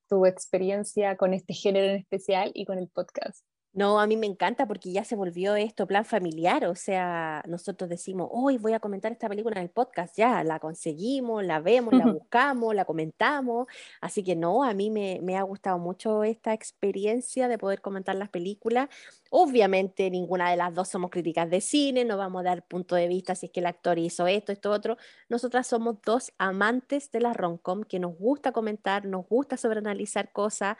[0.07, 3.43] tu experiencia con este género en especial y con el podcast.
[3.79, 7.89] No, a mí me encanta porque ya se volvió esto plan familiar, o sea, nosotros
[7.89, 11.93] decimos, hoy voy a comentar esta película en el podcast, ya, la conseguimos, la vemos,
[11.93, 13.67] la buscamos, la comentamos,
[14.01, 18.17] así que no, a mí me, me ha gustado mucho esta experiencia de poder comentar
[18.17, 18.89] las películas.
[19.29, 23.07] Obviamente ninguna de las dos somos críticas de cine, no vamos a dar punto de
[23.07, 24.97] vista si es que el actor hizo esto, esto, otro.
[25.29, 30.75] Nosotras somos dos amantes de la romcom que nos gusta comentar, nos gusta sobreanalizar cosas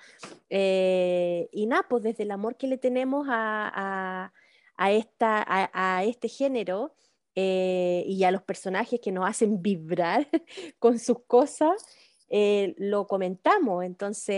[0.50, 2.89] eh, y nada, pues desde el amor que le tenemos
[3.30, 4.32] a,
[4.78, 6.94] a, este género
[7.36, 10.28] eh, y a los personajes que nos hacen vibrar
[10.80, 11.86] con sus cosas,
[12.30, 13.84] eh, lo comentamos.
[13.84, 14.36] Entonces,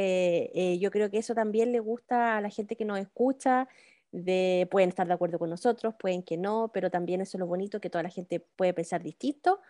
[0.53, 3.67] eh, yo creo que eso también le gusta a la gente que nos escucha.
[4.13, 7.47] De, pueden estar de acuerdo con nosotros, pueden que no, pero también eso es lo
[7.47, 9.61] bonito, que toda la gente puede pensar distinto.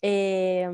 [0.00, 0.66] Eh,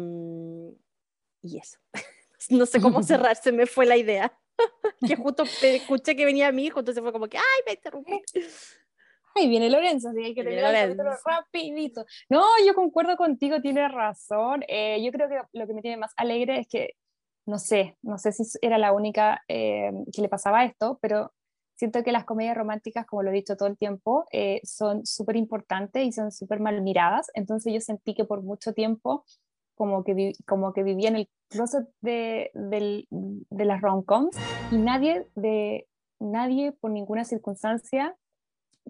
[1.43, 1.79] y eso.
[2.49, 4.33] No sé cómo cerrar, se me fue la idea.
[5.07, 8.23] que justo escuché que venía mi hijo, entonces fue como que, ay, me interrumpí.
[9.35, 12.05] Ay, viene Lorenzo, así que hay que terminar el rapidito.
[12.29, 14.65] No, yo concuerdo contigo, tienes razón.
[14.67, 16.91] Eh, yo creo que lo que me tiene más alegre es que,
[17.47, 21.33] no sé, no sé si era la única eh, que le pasaba esto, pero
[21.77, 25.37] siento que las comedias románticas, como lo he dicho todo el tiempo, eh, son súper
[25.37, 27.31] importantes y son súper mal miradas.
[27.35, 29.25] Entonces yo sentí que por mucho tiempo
[29.81, 34.37] como que, vi- como que vivía en el closet de, del- de las rom-coms
[34.71, 35.87] y nadie, de,
[36.19, 38.15] nadie por ninguna circunstancia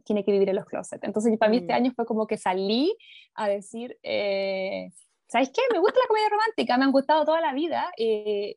[0.05, 1.05] tiene que vivir en los closets.
[1.05, 1.77] Entonces, para mí este Mm.
[1.77, 2.93] año fue como que salí
[3.35, 4.91] a decir, eh,
[5.29, 5.63] ¿sabes qué?
[5.73, 7.89] Me gusta la comedia romántica, me han gustado toda la vida.
[7.97, 8.57] eh,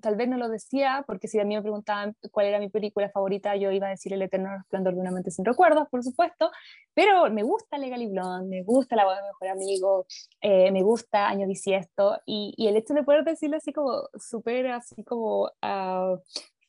[0.00, 3.10] tal vez no lo decía, porque si a mí me preguntaban cuál era mi película
[3.10, 6.50] favorita, yo iba a decir El eterno resplandor de una sin recuerdos, por supuesto,
[6.94, 10.06] pero me gusta Legally Blonde, me gusta La boda de mejor amigo,
[10.40, 15.04] eh, me gusta Año Bisiesto, y, el hecho de poder decirlo así como súper, así
[15.04, 16.16] como ah,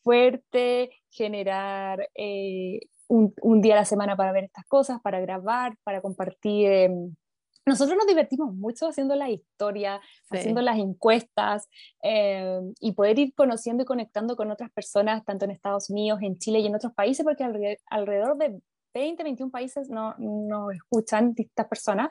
[0.04, 5.76] fuerte, generar eh, un, un día a la semana para ver estas cosas, para grabar,
[5.84, 7.16] para compartir em,
[7.68, 10.38] nosotros nos divertimos mucho haciendo la historia, Sí.
[10.38, 11.68] haciendo las encuestas
[12.04, 16.38] eh, y poder ir conociendo y conectando con otras personas, tanto en Estados Unidos, en
[16.38, 18.60] Chile y en otros países, porque alre- alrededor de
[18.94, 22.10] 20, 21 países no, no escuchan distintas personas.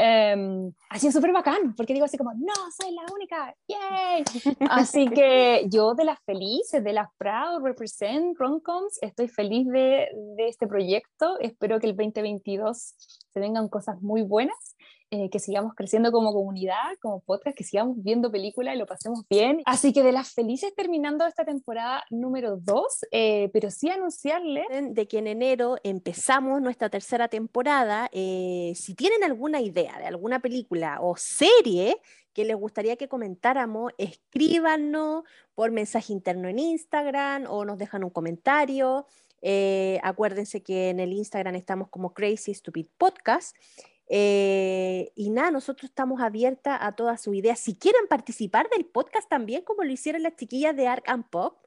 [0.00, 4.22] Eh, ha sido súper bacán, porque digo así como, no, soy la única, ¡yay!
[4.70, 10.48] Así que yo de las felices, de las proud, represent, romcoms, estoy feliz de, de
[10.48, 11.36] este proyecto.
[11.40, 12.94] Espero que el 2022
[13.32, 14.76] se vengan cosas muy buenas,
[15.10, 19.24] eh, que sigamos creciendo como comunidad, como podcast, que sigamos viendo películas y lo pasemos
[19.28, 19.62] bien.
[19.64, 22.84] Así que de las felices terminando esta temporada número 2,
[23.52, 28.08] pero sí anunciarle de que en enero empezamos nuestra tercera temporada.
[28.12, 32.00] Eh, si tienen alguna idea de alguna película o serie
[32.32, 38.10] que les gustaría que comentáramos, escríbanos por mensaje interno en Instagram o nos dejan un
[38.10, 39.06] comentario.
[39.40, 43.56] Eh, acuérdense que en el Instagram estamos como Crazy Stupid Podcast.
[44.08, 47.58] Eh, y nada, nosotros estamos abiertas a todas sus ideas.
[47.58, 51.58] Si quieren participar del podcast también, como lo hicieron las chiquillas de Ark and Pop,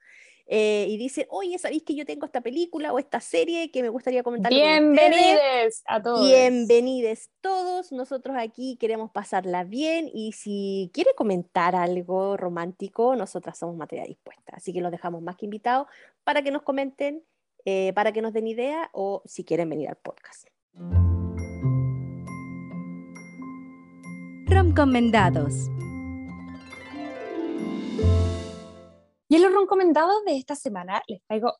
[0.53, 3.87] eh, y dicen, oye, ¿sabéis que yo tengo esta película o esta serie que me
[3.87, 4.51] gustaría comentar?
[4.51, 6.27] bienvenidos a todos.
[6.27, 7.93] Bienvenidos todos.
[7.93, 14.53] Nosotros aquí queremos pasarla bien y si quiere comentar algo romántico, nosotras somos materia dispuesta.
[14.55, 15.87] Así que los dejamos más que invitados
[16.25, 17.23] para que nos comenten,
[17.63, 20.49] eh, para que nos den idea o si quieren venir al podcast.
[24.51, 25.69] Recomendados.
[29.29, 31.53] Y en los recomendados de esta semana les traigo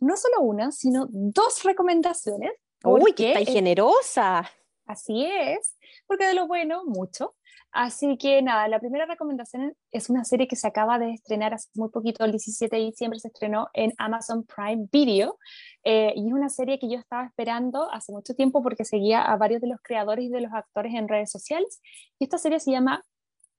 [0.00, 2.52] no solo una, sino dos recomendaciones.
[2.84, 4.48] ¡Uy, es- generosa!
[4.84, 5.74] Así es,
[6.06, 7.34] porque de lo bueno, mucho.
[7.74, 11.68] Así que nada, la primera recomendación es una serie que se acaba de estrenar hace
[11.74, 15.38] muy poquito, el 17 de diciembre se estrenó en Amazon Prime Video.
[15.82, 19.36] eh, y es una serie que yo estaba esperando hace mucho tiempo porque seguía a
[19.36, 21.80] varios de los creadores y de los actores en redes sociales.
[22.20, 23.02] Y esta serie se llama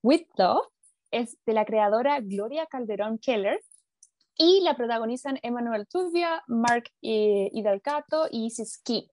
[0.01, 0.65] With Love,
[1.11, 3.59] es de la creadora Gloria Calderón Keller.
[4.37, 9.09] Y la protagonizan Emmanuel Tubia, Mark eh, Hidalcato y Isis Key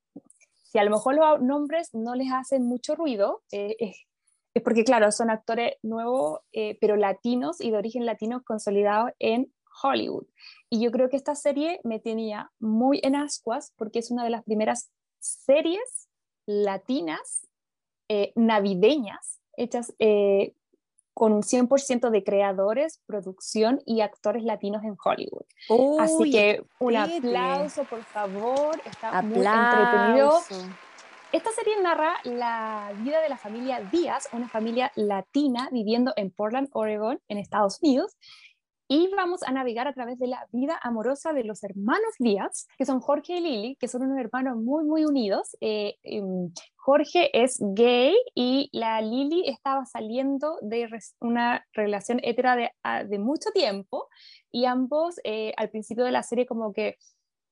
[0.72, 4.06] si a lo mejor los nombres no les hacen mucho ruido, eh, es,
[4.54, 9.52] es porque, claro, son actores nuevos, eh, pero latinos y de origen latino consolidados en
[9.82, 10.26] Hollywood.
[10.68, 14.30] Y yo creo que esta serie me tenía muy en ascuas porque es una de
[14.30, 16.08] las primeras series
[16.46, 17.48] latinas
[18.08, 20.54] eh, navideñas hechas eh,
[21.14, 25.44] con un 100% de creadores, producción y actores latinos en Hollywood.
[26.00, 28.80] Así Uy, que un aplauso, por favor.
[28.84, 30.40] Está muy entretenido.
[31.32, 36.68] Esta serie narra la vida de la familia Díaz, una familia latina viviendo en Portland,
[36.72, 38.18] Oregon, en Estados Unidos.
[38.86, 42.84] Y vamos a navegar a través de la vida amorosa de los hermanos Díaz, que
[42.84, 45.56] son Jorge y Lili, que son unos hermanos muy, muy unidos.
[45.62, 50.86] Eh, em, Jorge es gay y la Lili estaba saliendo de
[51.18, 54.08] una relación hetera de mucho tiempo
[54.50, 56.98] y ambos eh, al principio de la serie como que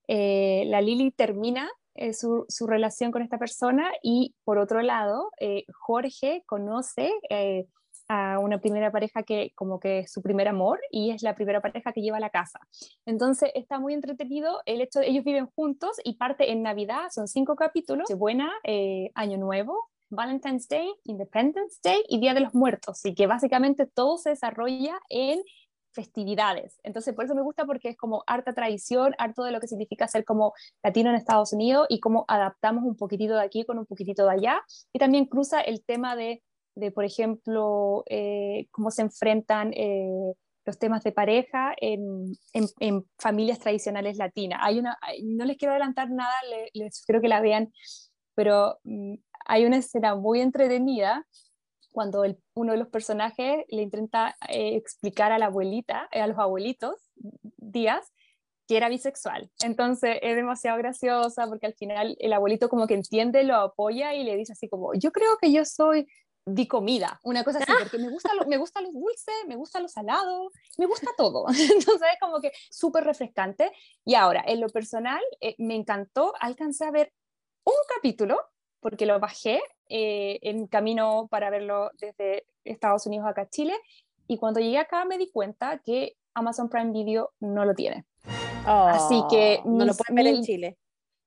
[0.07, 1.71] eh, la Lili termina
[2.01, 7.67] eh, su, relación con esta persona y por otro lado eh, Jorge conoce eh,
[8.09, 11.61] a una primera pareja que como que es su primer amor y es la primera
[11.61, 12.59] pareja que lleva a la casa.
[13.05, 17.29] Entonces está muy entretenido el hecho de ellos viven juntos y parte en Navidad, son
[17.29, 18.51] cinco capítulos, buena
[19.15, 24.17] Año Nuevo, Valentine's Day, Independence Day y Día de los Muertos, y que básicamente todo
[24.17, 25.43] se desarrolla en
[25.93, 26.79] festividades.
[26.83, 30.09] Entonces, por eso me gusta porque es como harta tradición, harto de lo que significa
[30.09, 33.87] ser como latino en Estados Unidos y cómo adaptamos un poquitito de aquí con un
[33.87, 34.63] poquitito de allá.
[34.93, 36.43] Y también cruza el tema de,
[36.75, 40.33] de por ejemplo, eh, cómo se enfrentan eh,
[40.65, 42.37] los temas de pareja en,
[43.19, 44.61] familias tradicionales latinas.
[44.63, 47.73] Hay una, no les quiero adelantar nada, le- les quiero que la vean,
[48.35, 49.15] pero mm,
[49.47, 51.27] hay una escena muy entretenida
[51.93, 56.27] cuando el- uno de los personajes le intenta eh, explicar a la abuelita, eh, a
[56.27, 56.95] los abuelitos,
[57.57, 58.13] Díaz,
[58.67, 59.51] que era bisexual.
[59.65, 64.23] Entonces es demasiado graciosa porque al final el abuelito como que entiende, lo apoya y
[64.25, 66.07] le dice así como, yo creo que yo soy
[66.47, 69.79] di comida, una cosa así, porque me gusta, lo, me gusta los dulces, me gusta
[69.81, 71.45] lo salado, me gusta todo.
[71.49, 73.71] Entonces es como que súper refrescante.
[74.05, 77.13] Y ahora, en lo personal, eh, me encantó, alcancé a ver
[77.65, 78.41] un capítulo,
[78.81, 79.61] porque lo bajé
[79.91, 83.75] eh, en camino para verlo desde Estados Unidos acá a Chile,
[84.27, 88.05] y cuando llegué acá me di cuenta que Amazon Prime Video no lo tiene.
[88.65, 90.79] Así que no lo pueden ver en Chile.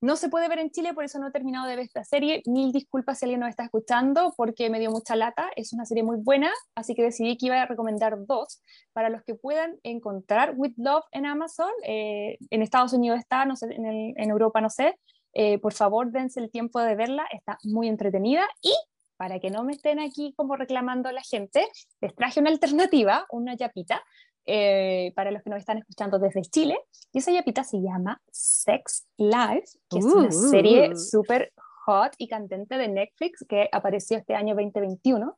[0.01, 2.41] No se puede ver en Chile, por eso no he terminado de ver esta serie.
[2.45, 5.49] Mil disculpas si alguien nos está escuchando, porque me dio mucha lata.
[5.55, 8.61] Es una serie muy buena, así que decidí que iba a recomendar dos
[8.91, 11.71] para los que puedan encontrar With Love en Amazon.
[11.83, 14.99] Eh, en Estados Unidos está, no sé, en, el- en Europa no sé.
[15.33, 18.47] Eh, por favor, dense el tiempo de verla, está muy entretenida.
[18.61, 18.73] Y
[19.17, 21.67] para que no me estén aquí como reclamando la gente,
[22.01, 24.03] les traje una alternativa, una yapita,
[24.45, 26.77] eh, para los que nos están escuchando desde Chile.
[27.13, 30.49] Y esa yapita se llama Sex Life, que es una Uh.
[30.49, 31.53] serie súper
[31.85, 35.37] hot y candente de Netflix que apareció este año 2021.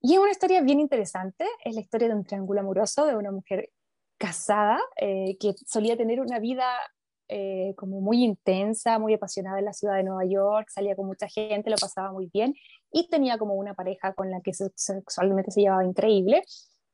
[0.00, 1.46] Y es una historia bien interesante.
[1.64, 3.70] Es la historia de un triángulo amoroso de una mujer
[4.18, 6.66] casada eh, que solía tener una vida
[7.28, 11.28] eh, como muy intensa, muy apasionada en la ciudad de Nueva York, salía con mucha
[11.28, 12.54] gente, lo pasaba muy bien
[12.92, 16.42] y tenía como una pareja con la que se- sexualmente se llevaba increíble,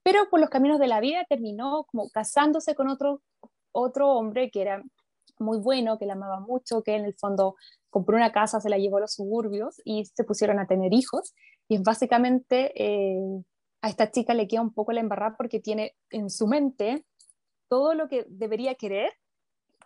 [0.02, 3.22] pero por los caminos de la vida terminó como casándose con otro,
[3.72, 4.82] otro hombre que era
[5.38, 7.56] muy bueno, que la amaba mucho, que en el fondo
[7.90, 11.34] compró una casa, se la llevó a los suburbios y se pusieron a tener hijos.
[11.68, 13.42] Y básicamente eh,
[13.82, 17.06] a esta chica le queda un poco la embarrada porque tiene en su mente
[17.68, 19.12] todo lo que debería querer,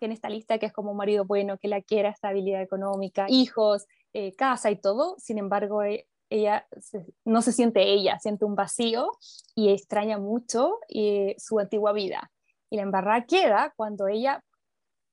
[0.01, 3.87] en esta lista que es como un marido bueno, que la quiera, estabilidad económica, hijos,
[4.13, 5.17] eh, casa y todo.
[5.19, 9.11] Sin embargo, e- ella se- no se siente ella, siente un vacío
[9.55, 12.31] y extraña mucho eh, su antigua vida.
[12.71, 14.43] Y la embarrada queda cuando ella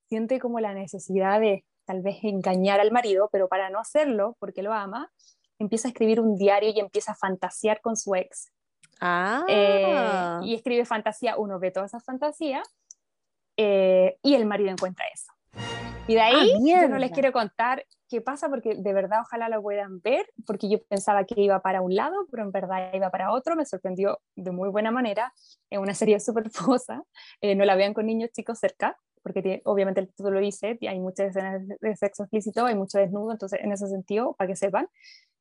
[0.10, 4.62] siente como la necesidad de tal vez engañar al marido, pero para no hacerlo, porque
[4.64, 5.12] lo ama,
[5.60, 8.52] empieza a escribir un diario y empieza a fantasear con su ex.
[9.00, 12.62] Ah, Eh, y escribe fantasía, uno ve toda esa fantasía
[13.64, 15.32] eh, y el marido encuentra eso.
[16.08, 16.52] Y de ahí
[16.82, 20.68] yo no les quiero contar qué pasa porque de verdad ojalá lo puedan ver porque
[20.70, 24.20] yo pensaba que iba para un lado, pero en verdad iba para otro, me sorprendió
[24.36, 25.32] de muy buena manera,
[25.70, 27.04] es una serie súper famosa,
[27.40, 30.80] eh, no la vean con niños chicos cerca porque tiene- obviamente el título lo dice,
[30.82, 34.56] hay muchas escenas de sexo explícito, hay mucho desnudo, entonces en ese sentido, para que
[34.56, 34.88] sepan.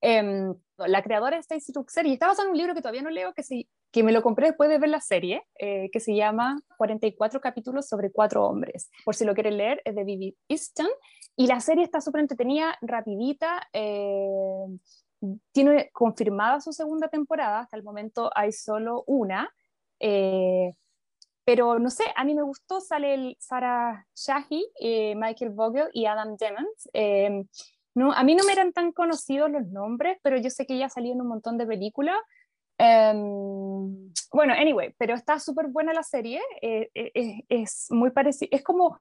[0.02, 3.10] Em, la creadora de Stacy Tuxer, y está basado en un libro que todavía no
[3.10, 6.14] leo, que, se, que me lo compré después de ver la serie, eh, que se
[6.14, 8.90] llama 44 capítulos sobre cuatro hombres.
[9.04, 10.88] Por si lo quieren leer, es de Vivi Easton.
[11.36, 13.62] Y la serie está súper entretenida, rapidita.
[13.72, 14.66] eh,
[15.52, 19.50] tiene confirmada su segunda temporada, hasta el momento hay solo una.
[20.00, 20.72] eh,
[21.44, 26.06] pero no sé, a mí me gustó, sale el Sarah Shahi, eh, Michael Vogel y
[26.06, 26.88] Adam Demons.
[27.94, 30.88] No, a mí no me eran tan conocidos los nombres, pero yo sé que ella
[30.88, 32.16] salió en un montón de películas.
[32.78, 36.40] Em, bueno, anyway, pero está súper buena la serie.
[36.62, 38.98] eh, eh, es muy parecido, es como,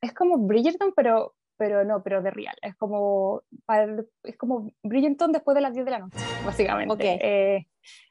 [0.00, 2.54] es como Bridgerton, pero, pero no, pero de real.
[2.62, 3.42] Es como,
[4.22, 6.16] es como Bridgerton después de las 10 de la noche,
[6.46, 6.94] básicamente.
[6.94, 7.00] Ok.
[7.02, 7.66] Eh,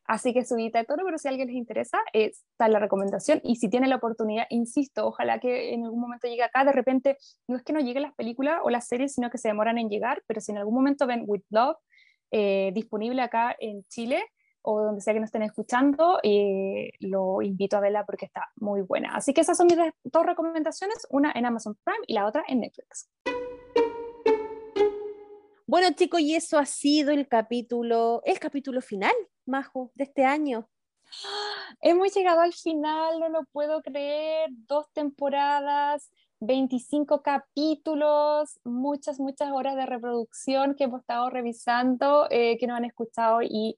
[0.06, 3.42] así que subida de tono, pero si a alguien les interesa, está la recomendación.
[3.44, 6.64] Y si tienen la oportunidad, insisto, ojalá que en algún momento llegue acá.
[6.64, 7.18] De repente,
[7.48, 9.90] no es que no lleguen las películas o las series, sino que se demoran en
[9.90, 11.78] llegar, pero si en algún momento ven With Love
[12.30, 14.24] eh, disponible acá en Chile
[14.62, 18.82] o donde sea que nos estén escuchando, eh, lo invito a verla porque está muy
[18.82, 19.16] buena.
[19.16, 22.60] Así que esas son mis dos recomendaciones, una en Amazon Prime y la otra en
[22.60, 23.10] Netflix.
[25.70, 29.14] Bueno, chicos, y eso ha sido el capítulo, el capítulo final,
[29.46, 30.68] Majo, de este año.
[31.82, 36.10] Hemos llegado al final, no lo puedo creer, dos temporadas,
[36.40, 42.86] 25 capítulos, muchas, muchas horas de reproducción que hemos estado revisando, eh, que nos han
[42.86, 43.78] escuchado y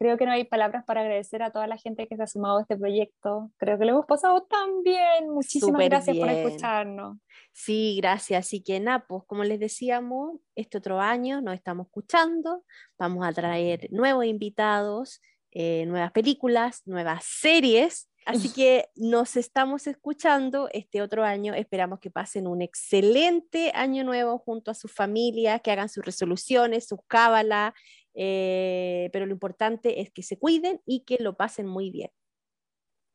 [0.00, 2.56] creo que no hay palabras para agradecer a toda la gente que se ha sumado
[2.56, 3.50] a este proyecto.
[3.58, 5.28] Creo que lo hemos pasado tan bien.
[5.28, 6.38] Muchísimas Súper gracias por bien.
[6.38, 7.18] escucharnos.
[7.52, 8.46] Sí, gracias.
[8.46, 12.64] Así que nada, pues como les decíamos, este otro año nos estamos escuchando,
[12.98, 15.20] vamos a traer nuevos invitados,
[15.50, 18.08] eh, nuevas películas, nuevas series.
[18.24, 21.52] Así que nos estamos escuchando este otro año.
[21.52, 26.88] Esperamos que pasen un excelente año nuevo junto a sus familias, que hagan sus resoluciones,
[26.88, 27.74] sus cábalas,
[28.14, 32.10] eh, pero lo importante es que se cuiden y que lo pasen muy bien.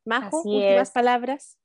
[0.04, 0.94] Majo, Así últimas es.
[0.94, 1.58] palabras.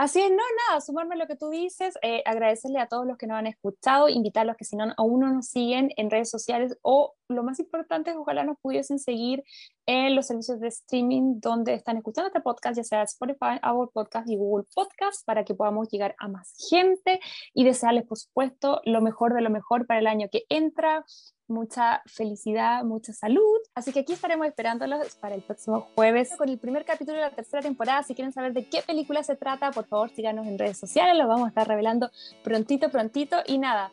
[0.00, 3.18] Así es, no, nada, sumarme a lo que tú dices, eh, agradecerle a todos los
[3.18, 6.78] que nos han escuchado, invitarlos que si no aún no nos siguen en redes sociales
[6.80, 9.44] o lo más importante es ojalá nos pudiesen seguir
[9.90, 14.30] en los servicios de streaming donde están escuchando este podcast, ya sea Spotify, Apple Podcast
[14.30, 17.18] y Google Podcast, para que podamos llegar a más gente
[17.54, 21.04] y desearles, por supuesto, lo mejor de lo mejor para el año que entra,
[21.48, 23.58] mucha felicidad, mucha salud.
[23.74, 27.34] Así que aquí estaremos esperándolos para el próximo jueves con el primer capítulo de la
[27.34, 28.04] tercera temporada.
[28.04, 31.26] Si quieren saber de qué película se trata, por favor síganos en redes sociales, lo
[31.26, 32.12] vamos a estar revelando
[32.44, 33.38] prontito, prontito.
[33.44, 33.92] Y nada,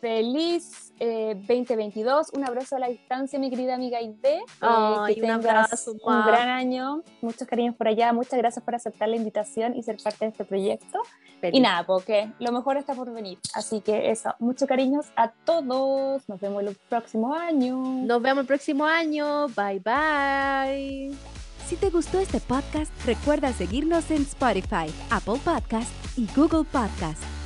[0.00, 4.42] feliz eh, 2022, un abrazo a la distancia, mi querida amiga Ide.
[4.60, 8.74] Ay, que un tengas abrazo, un gran año, muchos cariños por allá, muchas gracias por
[8.74, 11.00] aceptar la invitación y ser parte de este proyecto.
[11.42, 13.38] Y nada, porque lo mejor está por venir.
[13.54, 16.28] Así que eso, muchos cariños a todos.
[16.28, 17.76] Nos vemos el próximo año.
[17.80, 19.46] Nos vemos el próximo año.
[19.48, 21.16] Bye bye.
[21.66, 27.37] Si te gustó este podcast, recuerda seguirnos en Spotify, Apple Podcast y Google Podcast.